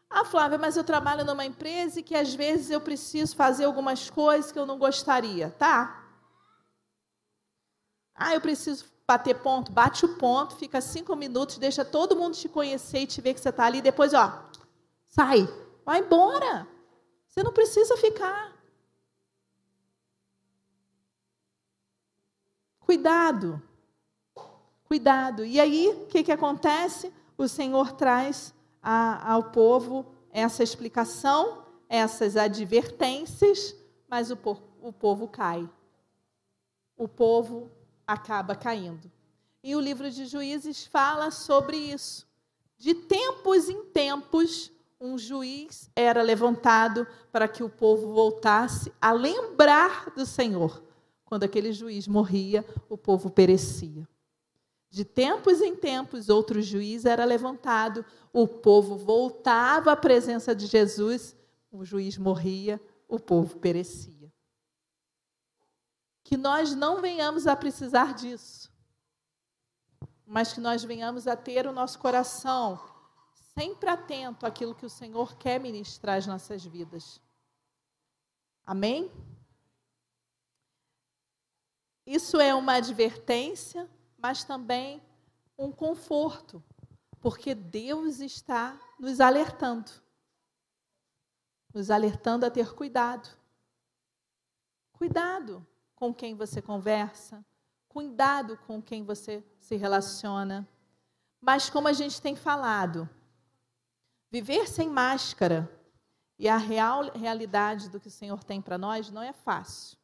Ah, 0.10 0.24
Flávia, 0.24 0.58
mas 0.58 0.78
eu 0.78 0.84
trabalho 0.84 1.26
numa 1.26 1.46
empresa 1.46 2.00
e 2.00 2.04
que 2.04 2.16
às 2.16 2.34
vezes 2.34 2.70
eu 2.70 2.80
preciso 2.80 3.36
fazer 3.36 3.66
algumas 3.66 4.10
coisas 4.10 4.52
que 4.52 4.60
eu 4.60 4.66
não 4.66 4.78
gostaria, 4.78 5.50
tá? 5.52 6.06
Ah, 8.16 8.34
eu 8.34 8.42
preciso 8.42 8.91
bater 9.12 9.36
ponto, 9.36 9.74
bate 9.74 10.06
o 10.06 10.16
ponto, 10.16 10.56
fica 10.56 10.80
cinco 10.80 11.16
minutos, 11.18 11.58
deixa 11.58 11.84
todo 11.84 12.16
mundo 12.16 12.36
te 12.36 12.48
conhecer 12.48 13.00
e 13.00 13.08
te 13.08 13.20
ver 13.20 13.34
que 13.34 13.42
você 13.42 13.50
está 13.50 13.66
ali, 13.66 13.82
depois, 13.82 14.14
ó, 14.14 14.46
sai, 15.10 15.48
vai 15.86 16.00
embora. 16.00 16.66
Você 17.28 17.44
não 17.44 17.52
precisa 17.52 17.98
ficar. 17.98 18.56
Cuidado. 22.80 23.62
Cuidado. 24.86 25.44
E 25.46 25.60
aí, 25.60 25.90
o 25.90 26.08
que, 26.08 26.24
que 26.24 26.32
acontece? 26.32 27.14
O 27.38 27.48
Senhor 27.48 27.92
traz 27.94 28.54
a, 28.82 29.34
ao 29.34 29.52
povo 29.52 30.06
essa 30.32 30.64
explicação, 30.64 31.66
essas 31.90 32.38
advertências, 32.38 33.76
mas 34.08 34.32
o, 34.32 34.38
o 34.82 34.94
povo 34.94 35.28
cai. 35.28 35.70
O 36.96 37.08
povo 37.08 37.72
acaba 38.12 38.56
caindo. 38.56 39.12
E 39.64 39.76
o 39.76 39.80
livro 39.80 40.10
de 40.10 40.26
Juízes 40.26 40.86
fala 40.86 41.32
sobre 41.32 41.78
isso. 41.78 42.28
De 42.78 42.94
tempos 42.94 43.70
em 43.70 43.84
tempos, 43.86 44.72
um 45.00 45.18
juiz 45.18 45.90
era 45.96 46.22
levantado 46.22 47.08
para 47.32 47.48
que 47.48 47.64
o 47.64 47.70
povo 47.70 48.14
voltasse 48.14 48.92
a 49.02 49.12
lembrar 49.12 50.12
do 50.16 50.26
Senhor. 50.26 50.84
Quando 51.26 51.44
aquele 51.44 51.72
juiz 51.72 52.08
morria, 52.08 52.66
o 52.90 52.98
povo 52.98 53.30
perecia. 53.30 54.08
De 54.90 55.06
tempos 55.06 55.62
em 55.62 55.76
tempos, 55.76 56.28
outro 56.28 56.62
juiz 56.62 57.06
era 57.06 57.24
levantado, 57.24 58.04
o 58.34 58.46
povo 58.46 58.98
voltava 58.98 59.94
à 59.94 59.96
presença 59.96 60.54
de 60.54 60.68
Jesus, 60.68 61.36
o 61.72 61.86
juiz 61.86 62.18
morria, 62.18 62.80
o 63.08 63.18
povo 63.18 63.58
perecia. 63.58 64.21
Que 66.24 66.38
nós 66.38 66.76
não 66.76 67.02
venhamos 67.02 67.48
a 67.48 67.56
precisar 67.56 68.14
disso, 68.14 68.72
mas 70.26 70.54
que 70.54 70.60
nós 70.60 70.84
venhamos 70.84 71.28
a 71.28 71.36
ter 71.36 71.68
o 71.68 71.74
nosso 71.74 72.00
coração 72.00 72.80
sempre 73.54 73.90
atento 73.90 74.46
àquilo 74.46 74.76
que 74.76 74.86
o 74.86 74.90
Senhor 74.90 75.36
quer 75.36 75.60
ministrar 75.60 76.18
às 76.18 76.28
nossas 76.28 76.64
vidas. 76.64 77.22
Amém? 78.66 79.12
Isso 82.06 82.40
é 82.40 82.54
uma 82.54 82.74
advertência 82.74 83.90
mas 84.22 84.44
também 84.44 85.02
um 85.58 85.72
conforto, 85.72 86.64
porque 87.20 87.56
Deus 87.56 88.20
está 88.20 88.80
nos 89.00 89.20
alertando 89.20 89.92
nos 91.74 91.90
alertando 91.90 92.46
a 92.46 92.52
ter 92.52 92.74
cuidado. 92.76 93.30
Cuidado 94.92 95.66
com 96.02 96.12
quem 96.12 96.34
você 96.34 96.64
conversa, 96.64 97.46
cuidado 97.88 98.58
com 98.66 98.82
quem 98.82 99.04
você 99.04 99.44
se 99.60 99.76
relaciona. 99.76 100.68
Mas, 101.40 101.70
como 101.70 101.88
a 101.88 101.94
gente 101.94 102.20
tem 102.20 102.36
falado, 102.36 103.08
viver 104.32 104.68
sem 104.68 104.90
máscara 104.90 105.70
e 106.40 106.50
a 106.50 106.58
real 106.58 107.12
realidade 107.14 107.88
do 107.88 108.00
que 108.00 108.08
o 108.08 108.12
Senhor 108.12 108.44
tem 108.44 108.60
para 108.60 108.80
nós 108.80 109.12
não 109.12 109.22
é 109.22 109.32
fácil. 109.32 109.96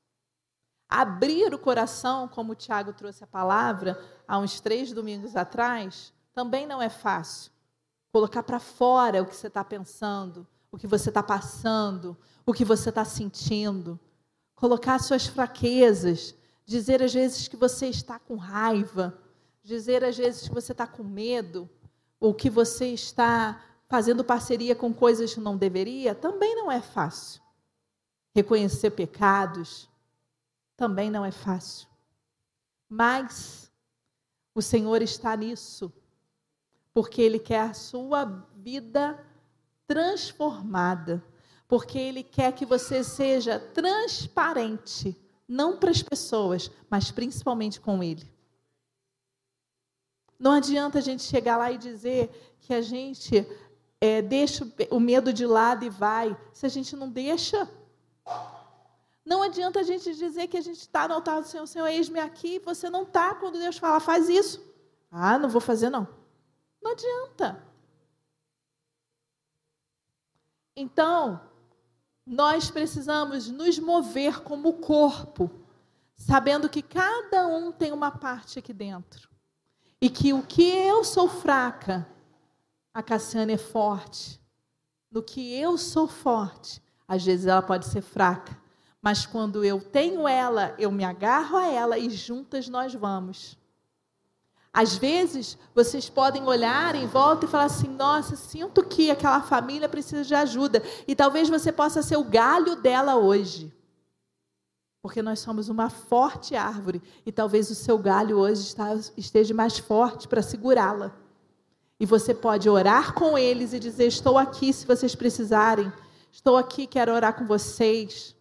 Abrir 0.88 1.52
o 1.52 1.58
coração, 1.58 2.28
como 2.28 2.52
o 2.52 2.56
Tiago 2.56 2.94
trouxe 2.94 3.24
a 3.24 3.28
palavra 3.28 4.00
há 4.28 4.38
uns 4.38 4.60
três 4.60 4.94
domingos 4.94 5.36
atrás, 5.36 6.14
também 6.32 6.68
não 6.68 6.80
é 6.80 6.90
fácil. 6.90 7.52
Colocar 8.12 8.44
para 8.44 8.60
fora 8.60 9.24
o 9.24 9.26
que 9.26 9.36
você 9.36 9.48
está 9.48 9.64
pensando, 9.64 10.46
o 10.72 10.78
que 10.78 10.86
você 10.86 11.10
está 11.10 11.24
passando, 11.24 12.16
o 12.46 12.54
que 12.54 12.64
você 12.64 12.90
está 12.90 13.04
sentindo. 13.04 14.00
Colocar 14.58 15.00
suas 15.00 15.26
fraquezas, 15.28 16.36
dizer 16.65 17.02
às 17.02 17.13
vezes 17.13 17.48
que 17.48 17.56
você 17.56 17.88
está 17.88 18.20
com 18.20 18.36
raiva, 18.36 19.17
dizer 19.63 20.04
às 20.04 20.17
vezes 20.17 20.50
que 20.50 20.54
você 20.54 20.72
está 20.72 20.86
com 20.86 21.04
medo, 21.04 21.70
ou 22.20 22.34
que 22.34 22.50
você 22.50 22.88
está 22.88 23.63
fazendo 23.88 24.24
parceria 24.24 24.76
com 24.76 24.91
coisas 24.91 25.34
que 25.34 25.39
não 25.39 25.56
deveria, 25.56 26.15
também 26.15 26.56
não 26.56 26.72
é 26.72 26.82
fácil. 26.82 27.41
Reconhecer 28.34 28.89
pecados, 28.89 29.88
também 30.76 31.12
não 31.12 31.24
é 31.24 31.32
fácil. 31.32 31.88
Mas 32.89 33.72
o 34.56 34.62
Senhor 34.62 35.04
está 35.04 35.36
nisso, 35.38 35.93
porque 36.91 37.22
Ele 37.22 37.38
quer 37.38 37.62
a 37.62 37.74
sua 37.76 38.26
vida 38.56 39.24
transformada, 39.86 41.24
porque 41.67 41.97
Ele 41.97 42.23
quer 42.23 42.53
que 42.53 42.65
você 42.65 43.03
seja 43.03 43.60
transparente, 43.60 45.15
não 45.47 45.77
para 45.77 45.91
as 45.91 46.01
pessoas, 46.01 46.71
mas 46.89 47.12
principalmente 47.12 47.80
com 47.80 48.01
Ele. 48.01 48.30
Não 50.39 50.51
adianta 50.51 50.99
a 50.99 51.01
gente 51.01 51.23
chegar 51.23 51.58
lá 51.58 51.71
e 51.71 51.77
dizer 51.77 52.58
que 52.62 52.73
a 52.73 52.82
gente 52.82 53.45
é, 53.99 54.21
deixa 54.21 54.67
o 54.91 54.99
medo 54.99 55.34
de 55.34 55.45
lado 55.45 55.84
e 55.84 55.89
vai, 55.89 56.38
se 56.53 56.65
a 56.65 56.69
gente 56.69 56.95
não 56.95 57.10
deixa. 57.10 57.69
Não 59.25 59.41
adianta 59.41 59.80
a 59.80 59.84
gente 59.84 60.13
dizer 60.15 60.47
que 60.47 60.58
a 60.58 60.62
gente 60.62 60.80
está 60.80 61.08
no 61.08 61.15
altar 61.15 61.41
do 61.41 61.47
Senhor, 61.47 61.67
Senhor, 61.67 61.88
eis-me 61.88 62.19
aqui, 62.19 62.60
você 62.60 62.89
não 62.89 63.03
está 63.03 63.36
quando 63.36 63.60
Deus 63.60 63.77
fala, 63.77 63.99
faz 63.99 64.30
isso. 64.30 64.62
Ah, 65.12 65.38
não 65.38 65.49
vou 65.49 65.60
fazer 65.60 65.89
não. 65.89 66.08
Não 66.82 66.91
adianta. 66.91 67.62
Então, 70.75 71.41
nós 72.28 72.70
precisamos 72.70 73.50
nos 73.50 73.80
mover 73.80 74.42
como 74.42 74.74
corpo, 74.74 75.50
sabendo 76.18 76.68
que 76.68 76.82
cada 76.82 77.48
um 77.48 77.72
tem 77.72 77.94
uma 77.94 78.12
parte 78.12 78.60
aqui 78.60 78.74
dentro. 78.74 79.30
E 80.02 80.10
que 80.10 80.34
o 80.34 80.44
que 80.44 80.63
eu 80.63 81.06
sou 81.06 81.30
fraca, 81.30 82.06
a 82.94 83.02
Cassiane 83.02 83.54
é 83.54 83.58
forte. 83.58 84.42
No 85.10 85.24
que 85.24 85.58
eu 85.58 85.78
sou 85.78 86.06
forte, 86.06 86.84
às 87.08 87.24
vezes 87.24 87.46
ela 87.46 87.62
pode 87.62 87.86
ser 87.88 88.02
fraca, 88.02 88.60
mas 89.02 89.26
quando 89.26 89.63
eu 89.63 89.80
tenho 89.80 90.28
ela, 90.28 90.76
eu 90.78 90.92
me 90.92 91.06
agarro 91.06 91.56
a 91.56 91.68
ela 91.68 91.98
e 91.98 92.10
juntas 92.10 92.68
nós 92.68 92.94
vamos. 92.94 93.58
Às 94.78 94.96
vezes, 94.96 95.58
vocês 95.74 96.08
podem 96.08 96.44
olhar 96.46 96.94
em 96.94 97.08
volta 97.08 97.46
e 97.48 97.50
falar 97.50 97.63
assim: 97.63 97.88
nossa, 97.88 98.36
sinto 98.36 98.84
que 98.84 99.10
aquela 99.10 99.42
família 99.42 99.90
precisa 99.90 100.24
de 100.24 100.36
ajuda. 100.36 100.84
E 101.08 101.16
talvez 101.16 101.50
você 101.50 101.72
possa 101.72 102.04
ser 102.04 102.16
o 102.16 102.24
galho 102.24 102.76
dela 102.76 103.16
hoje. 103.16 103.74
Porque 105.02 105.20
nós 105.24 105.40
somos 105.40 105.68
uma 105.68 105.90
forte 105.90 106.56
árvore. 106.56 107.02
E 107.26 107.32
talvez 107.32 107.72
o 107.72 107.74
seu 107.74 107.98
galho 107.98 108.38
hoje 108.38 108.76
esteja 109.18 109.52
mais 109.52 109.80
forte 109.80 110.28
para 110.28 110.44
segurá-la. 110.44 111.12
E 112.00 112.06
você 112.06 112.32
pode 112.32 112.70
orar 112.70 113.16
com 113.16 113.36
eles 113.36 113.74
e 113.74 113.80
dizer: 113.80 114.06
Estou 114.06 114.38
aqui 114.38 114.72
se 114.72 114.86
vocês 114.86 115.16
precisarem. 115.16 115.92
Estou 116.32 116.56
aqui, 116.56 116.86
quero 116.86 117.12
orar 117.12 117.34
com 117.34 117.48
vocês. 117.48 118.36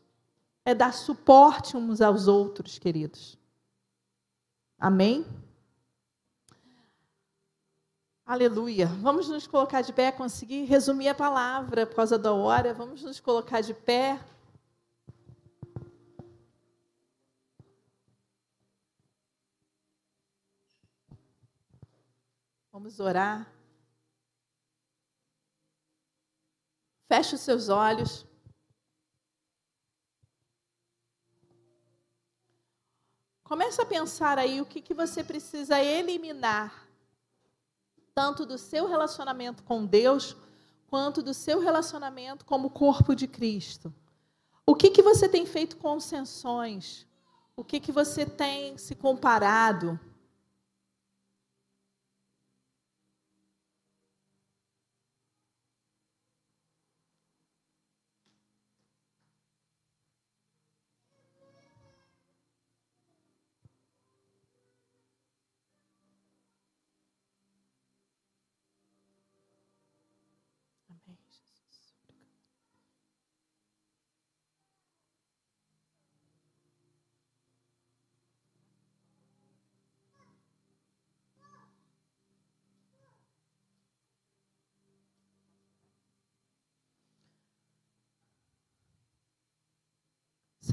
É 0.66 0.74
dar 0.74 0.92
suporte 0.92 1.78
uns 1.78 2.02
aos 2.02 2.28
outros, 2.28 2.78
queridos. 2.78 3.38
Amém? 4.78 5.24
Aleluia. 8.26 8.86
Vamos 8.86 9.28
nos 9.28 9.46
colocar 9.46 9.82
de 9.82 9.92
pé, 9.92 10.10
conseguir 10.10 10.64
resumir 10.64 11.08
a 11.08 11.14
palavra 11.14 11.86
por 11.86 11.94
causa 11.94 12.18
da 12.18 12.32
hora. 12.32 12.74
Vamos 12.74 13.00
nos 13.00 13.20
colocar 13.20 13.60
de 13.60 13.72
pé. 13.72 14.18
Vamos 22.72 22.98
orar. 22.98 23.48
Feche 27.06 27.36
os 27.36 27.40
seus 27.42 27.68
olhos. 27.68 28.26
Comece 33.44 33.80
a 33.80 33.86
pensar 33.86 34.36
aí 34.36 34.60
o 34.60 34.66
que, 34.66 34.82
que 34.82 34.92
você 34.92 35.22
precisa 35.22 35.80
eliminar 35.80 36.85
tanto 38.16 38.46
do 38.46 38.56
seu 38.56 38.88
relacionamento 38.88 39.62
com 39.62 39.84
Deus, 39.84 40.34
quanto 40.88 41.22
do 41.22 41.34
seu 41.34 41.60
relacionamento 41.60 42.46
como 42.46 42.70
corpo 42.70 43.14
de 43.14 43.26
Cristo. 43.26 43.92
O 44.64 44.74
que, 44.74 44.88
que 44.88 45.02
você 45.02 45.28
tem 45.28 45.44
feito 45.44 45.76
concessões? 45.76 47.06
O 47.54 47.62
que, 47.62 47.78
que 47.78 47.92
você 47.92 48.24
tem 48.24 48.78
se 48.78 48.94
comparado? 48.94 50.00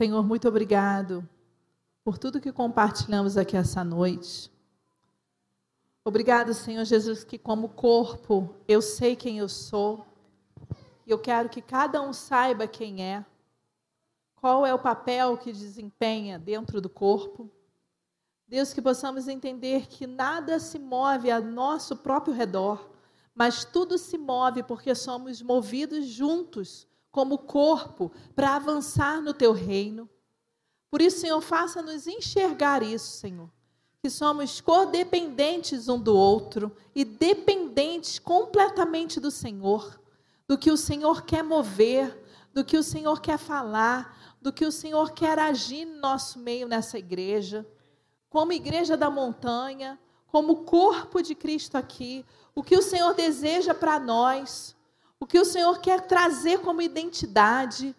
Senhor, 0.03 0.21
muito 0.21 0.49
obrigado 0.49 1.25
por 2.03 2.17
tudo 2.17 2.41
que 2.41 2.51
compartilhamos 2.51 3.37
aqui 3.37 3.55
essa 3.55 3.85
noite. 3.85 4.51
Obrigado, 6.03 6.53
Senhor 6.53 6.83
Jesus, 6.83 7.23
que 7.23 7.37
como 7.37 7.69
corpo 7.69 8.53
eu 8.67 8.81
sei 8.81 9.15
quem 9.15 9.37
eu 9.37 9.47
sou. 9.47 10.05
E 11.07 11.11
eu 11.11 11.17
quero 11.17 11.47
que 11.47 11.61
cada 11.61 12.01
um 12.01 12.11
saiba 12.11 12.67
quem 12.67 13.01
é. 13.01 13.25
Qual 14.35 14.65
é 14.65 14.73
o 14.73 14.77
papel 14.77 15.37
que 15.37 15.53
desempenha 15.53 16.37
dentro 16.37 16.81
do 16.81 16.89
corpo. 16.89 17.49
Deus, 18.45 18.73
que 18.73 18.81
possamos 18.81 19.29
entender 19.29 19.87
que 19.87 20.05
nada 20.05 20.59
se 20.59 20.77
move 20.77 21.31
a 21.31 21.39
nosso 21.39 21.95
próprio 21.95 22.33
redor, 22.33 22.89
mas 23.33 23.63
tudo 23.63 23.97
se 23.97 24.17
move 24.17 24.63
porque 24.63 24.93
somos 24.95 25.41
movidos 25.41 26.07
juntos 26.07 26.89
como 27.13 27.37
corpo 27.37 28.11
para 28.35 28.55
avançar 28.55 29.21
no 29.21 29.35
teu 29.35 29.53
reino. 29.53 30.09
Por 30.89 30.99
isso, 30.99 31.19
Senhor, 31.19 31.39
faça-nos 31.41 32.07
enxergar 32.07 32.81
isso, 32.81 33.17
Senhor. 33.17 33.51
Que 34.01 34.09
somos 34.09 34.59
codependentes 34.59 35.87
um 35.87 35.99
do 35.99 36.17
outro 36.17 36.75
e 36.93 37.05
dependentes 37.05 38.17
completamente 38.17 39.19
do 39.19 39.29
Senhor, 39.29 40.01
do 40.47 40.57
que 40.57 40.71
o 40.71 40.75
Senhor 40.75 41.21
quer 41.21 41.43
mover, 41.43 42.19
do 42.51 42.65
que 42.65 42.75
o 42.75 42.83
Senhor 42.83 43.21
quer 43.21 43.37
falar, 43.37 44.35
do 44.41 44.51
que 44.51 44.65
o 44.65 44.71
Senhor 44.71 45.11
quer 45.11 45.37
agir 45.37 45.85
no 45.85 45.99
nosso 45.99 46.39
meio 46.39 46.67
nessa 46.67 46.97
igreja, 46.97 47.63
como 48.27 48.51
igreja 48.53 48.97
da 48.97 49.11
montanha, 49.11 49.99
como 50.25 50.63
corpo 50.63 51.21
de 51.21 51.35
Cristo 51.35 51.77
aqui, 51.77 52.25
o 52.55 52.63
que 52.63 52.75
o 52.75 52.81
Senhor 52.81 53.13
deseja 53.13 53.75
para 53.75 53.99
nós 53.99 54.75
o 55.23 55.25
que 55.25 55.39
o 55.39 55.45
Senhor 55.45 55.79
quer 55.79 56.01
trazer 56.01 56.59
como 56.59 56.81
identidade, 56.81 57.95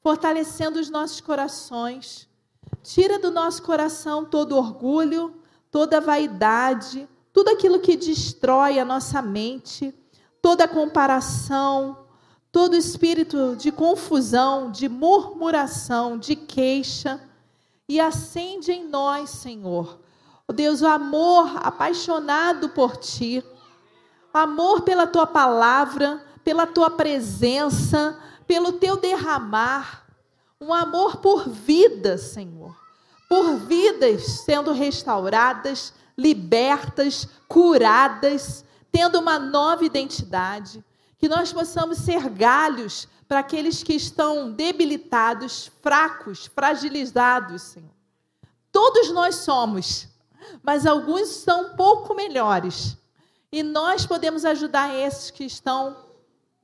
fortalecendo 0.00 0.80
os 0.80 0.90
nossos 0.90 1.20
corações. 1.20 2.28
Tira 2.82 3.16
do 3.16 3.30
nosso 3.30 3.62
coração 3.62 4.24
todo 4.24 4.56
orgulho, 4.56 5.40
toda 5.70 6.00
vaidade, 6.00 7.08
tudo 7.32 7.50
aquilo 7.50 7.78
que 7.78 7.96
destrói 7.96 8.80
a 8.80 8.84
nossa 8.84 9.22
mente, 9.22 9.94
toda 10.42 10.66
comparação, 10.66 12.08
todo 12.50 12.74
espírito 12.74 13.54
de 13.54 13.70
confusão, 13.70 14.72
de 14.72 14.88
murmuração, 14.88 16.18
de 16.18 16.34
queixa, 16.34 17.20
e 17.88 18.00
acende 18.00 18.72
em 18.72 18.88
nós, 18.88 19.30
Senhor, 19.30 20.00
oh 20.48 20.52
Deus, 20.52 20.82
o 20.82 20.88
amor 20.88 21.52
apaixonado 21.58 22.70
por 22.70 22.96
Ti, 22.96 23.44
amor 24.32 24.80
pela 24.80 25.06
Tua 25.06 25.24
palavra, 25.24 26.23
pela 26.44 26.66
tua 26.66 26.90
presença, 26.90 28.18
pelo 28.46 28.72
teu 28.72 28.96
derramar, 28.96 30.04
um 30.60 30.72
amor 30.72 31.16
por 31.16 31.48
vida, 31.48 32.18
Senhor, 32.18 32.76
por 33.28 33.56
vidas 33.56 34.42
sendo 34.44 34.72
restauradas, 34.72 35.92
libertas, 36.16 37.26
curadas, 37.48 38.64
tendo 38.92 39.18
uma 39.18 39.38
nova 39.38 39.84
identidade, 39.84 40.84
que 41.18 41.28
nós 41.28 41.52
possamos 41.52 41.98
ser 41.98 42.28
galhos 42.28 43.08
para 43.26 43.40
aqueles 43.40 43.82
que 43.82 43.94
estão 43.94 44.52
debilitados, 44.52 45.70
fracos, 45.82 46.46
fragilizados, 46.54 47.62
Senhor. 47.62 47.90
Todos 48.70 49.10
nós 49.10 49.36
somos, 49.36 50.08
mas 50.62 50.84
alguns 50.84 51.28
são 51.28 51.66
um 51.66 51.76
pouco 51.76 52.14
melhores. 52.14 52.96
E 53.50 53.62
nós 53.62 54.04
podemos 54.04 54.44
ajudar 54.44 54.94
esses 54.94 55.30
que 55.30 55.44
estão 55.44 56.03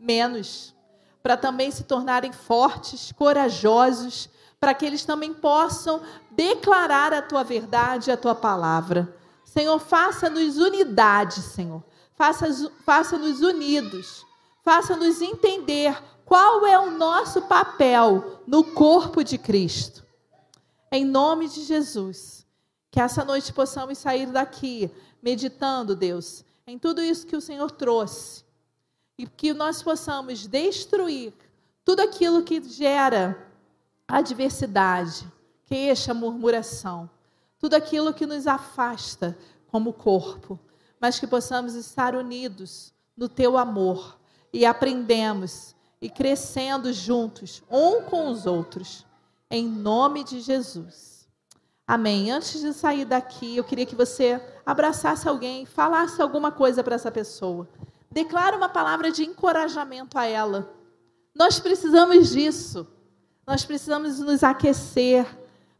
menos, 0.00 0.74
para 1.22 1.36
também 1.36 1.70
se 1.70 1.84
tornarem 1.84 2.32
fortes, 2.32 3.12
corajosos, 3.12 4.28
para 4.58 4.74
que 4.74 4.84
eles 4.84 5.04
também 5.04 5.32
possam 5.32 6.02
declarar 6.30 7.12
a 7.12 7.22
tua 7.22 7.44
verdade, 7.44 8.10
a 8.10 8.16
tua 8.16 8.34
palavra. 8.34 9.14
Senhor, 9.44 9.78
faça-nos 9.78 10.56
unidade, 10.56 11.42
Senhor. 11.42 11.82
Faça-nos 12.14 12.70
faça 12.84 13.16
unidos. 13.16 14.26
Faça-nos 14.62 15.22
entender 15.22 15.96
qual 16.24 16.66
é 16.66 16.78
o 16.78 16.90
nosso 16.90 17.42
papel 17.42 18.42
no 18.46 18.62
corpo 18.62 19.24
de 19.24 19.38
Cristo. 19.38 20.04
Em 20.92 21.04
nome 21.04 21.48
de 21.48 21.62
Jesus. 21.62 22.46
Que 22.90 23.00
essa 23.00 23.24
noite 23.24 23.52
possamos 23.52 23.98
sair 23.98 24.26
daqui 24.26 24.90
meditando, 25.22 25.94
Deus, 25.94 26.44
em 26.66 26.78
tudo 26.78 27.00
isso 27.00 27.26
que 27.26 27.36
o 27.36 27.40
Senhor 27.40 27.70
trouxe 27.70 28.44
e 29.20 29.26
que 29.26 29.52
nós 29.52 29.82
possamos 29.82 30.46
destruir 30.46 31.34
tudo 31.84 32.00
aquilo 32.00 32.42
que 32.42 32.62
gera 32.62 33.46
adversidade, 34.08 35.30
queixa, 35.66 36.14
murmuração, 36.14 37.08
tudo 37.58 37.74
aquilo 37.74 38.14
que 38.14 38.24
nos 38.24 38.46
afasta 38.46 39.36
como 39.66 39.92
corpo, 39.92 40.58
mas 40.98 41.20
que 41.20 41.26
possamos 41.26 41.74
estar 41.74 42.14
unidos 42.14 42.94
no 43.14 43.28
teu 43.28 43.58
amor 43.58 44.18
e 44.54 44.64
aprendemos 44.64 45.76
e 46.00 46.08
crescendo 46.08 46.90
juntos, 46.90 47.62
um 47.70 48.00
com 48.00 48.30
os 48.30 48.46
outros, 48.46 49.04
em 49.50 49.68
nome 49.68 50.24
de 50.24 50.40
Jesus. 50.40 51.28
Amém. 51.86 52.30
Antes 52.30 52.58
de 52.62 52.72
sair 52.72 53.04
daqui, 53.04 53.54
eu 53.54 53.64
queria 53.64 53.84
que 53.84 53.94
você 53.94 54.40
abraçasse 54.64 55.28
alguém, 55.28 55.66
falasse 55.66 56.22
alguma 56.22 56.50
coisa 56.50 56.82
para 56.82 56.94
essa 56.94 57.10
pessoa. 57.10 57.68
Declara 58.10 58.56
uma 58.56 58.68
palavra 58.68 59.12
de 59.12 59.24
encorajamento 59.24 60.18
a 60.18 60.26
ela. 60.26 60.72
Nós 61.34 61.60
precisamos 61.60 62.30
disso. 62.30 62.86
Nós 63.46 63.64
precisamos 63.64 64.18
nos 64.18 64.42
aquecer. 64.42 65.26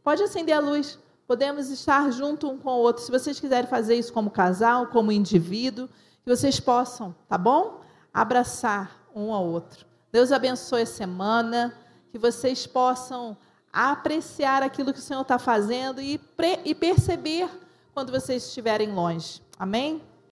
Pode 0.03 0.23
acender 0.23 0.55
a 0.55 0.59
luz. 0.59 0.97
Podemos 1.27 1.69
estar 1.69 2.11
junto 2.11 2.49
um 2.49 2.57
com 2.57 2.69
o 2.71 2.79
outro. 2.79 3.03
Se 3.03 3.11
vocês 3.11 3.39
quiserem 3.39 3.69
fazer 3.69 3.95
isso 3.95 4.13
como 4.13 4.29
casal, 4.29 4.87
como 4.87 5.11
indivíduo, 5.11 5.87
que 6.23 6.29
vocês 6.29 6.59
possam, 6.59 7.15
tá 7.27 7.37
bom? 7.37 7.81
Abraçar 8.13 9.07
um 9.15 9.33
ao 9.33 9.45
outro. 9.45 9.85
Deus 10.11 10.31
abençoe 10.31 10.81
a 10.81 10.85
semana, 10.85 11.73
que 12.11 12.17
vocês 12.17 12.67
possam 12.67 13.37
apreciar 13.71 14.61
aquilo 14.61 14.91
que 14.91 14.99
o 14.99 15.01
Senhor 15.01 15.21
está 15.21 15.39
fazendo 15.39 16.01
e, 16.01 16.19
e 16.65 16.75
perceber 16.75 17.49
quando 17.93 18.11
vocês 18.11 18.45
estiverem 18.45 18.91
longe. 18.91 19.41
Amém? 19.57 20.01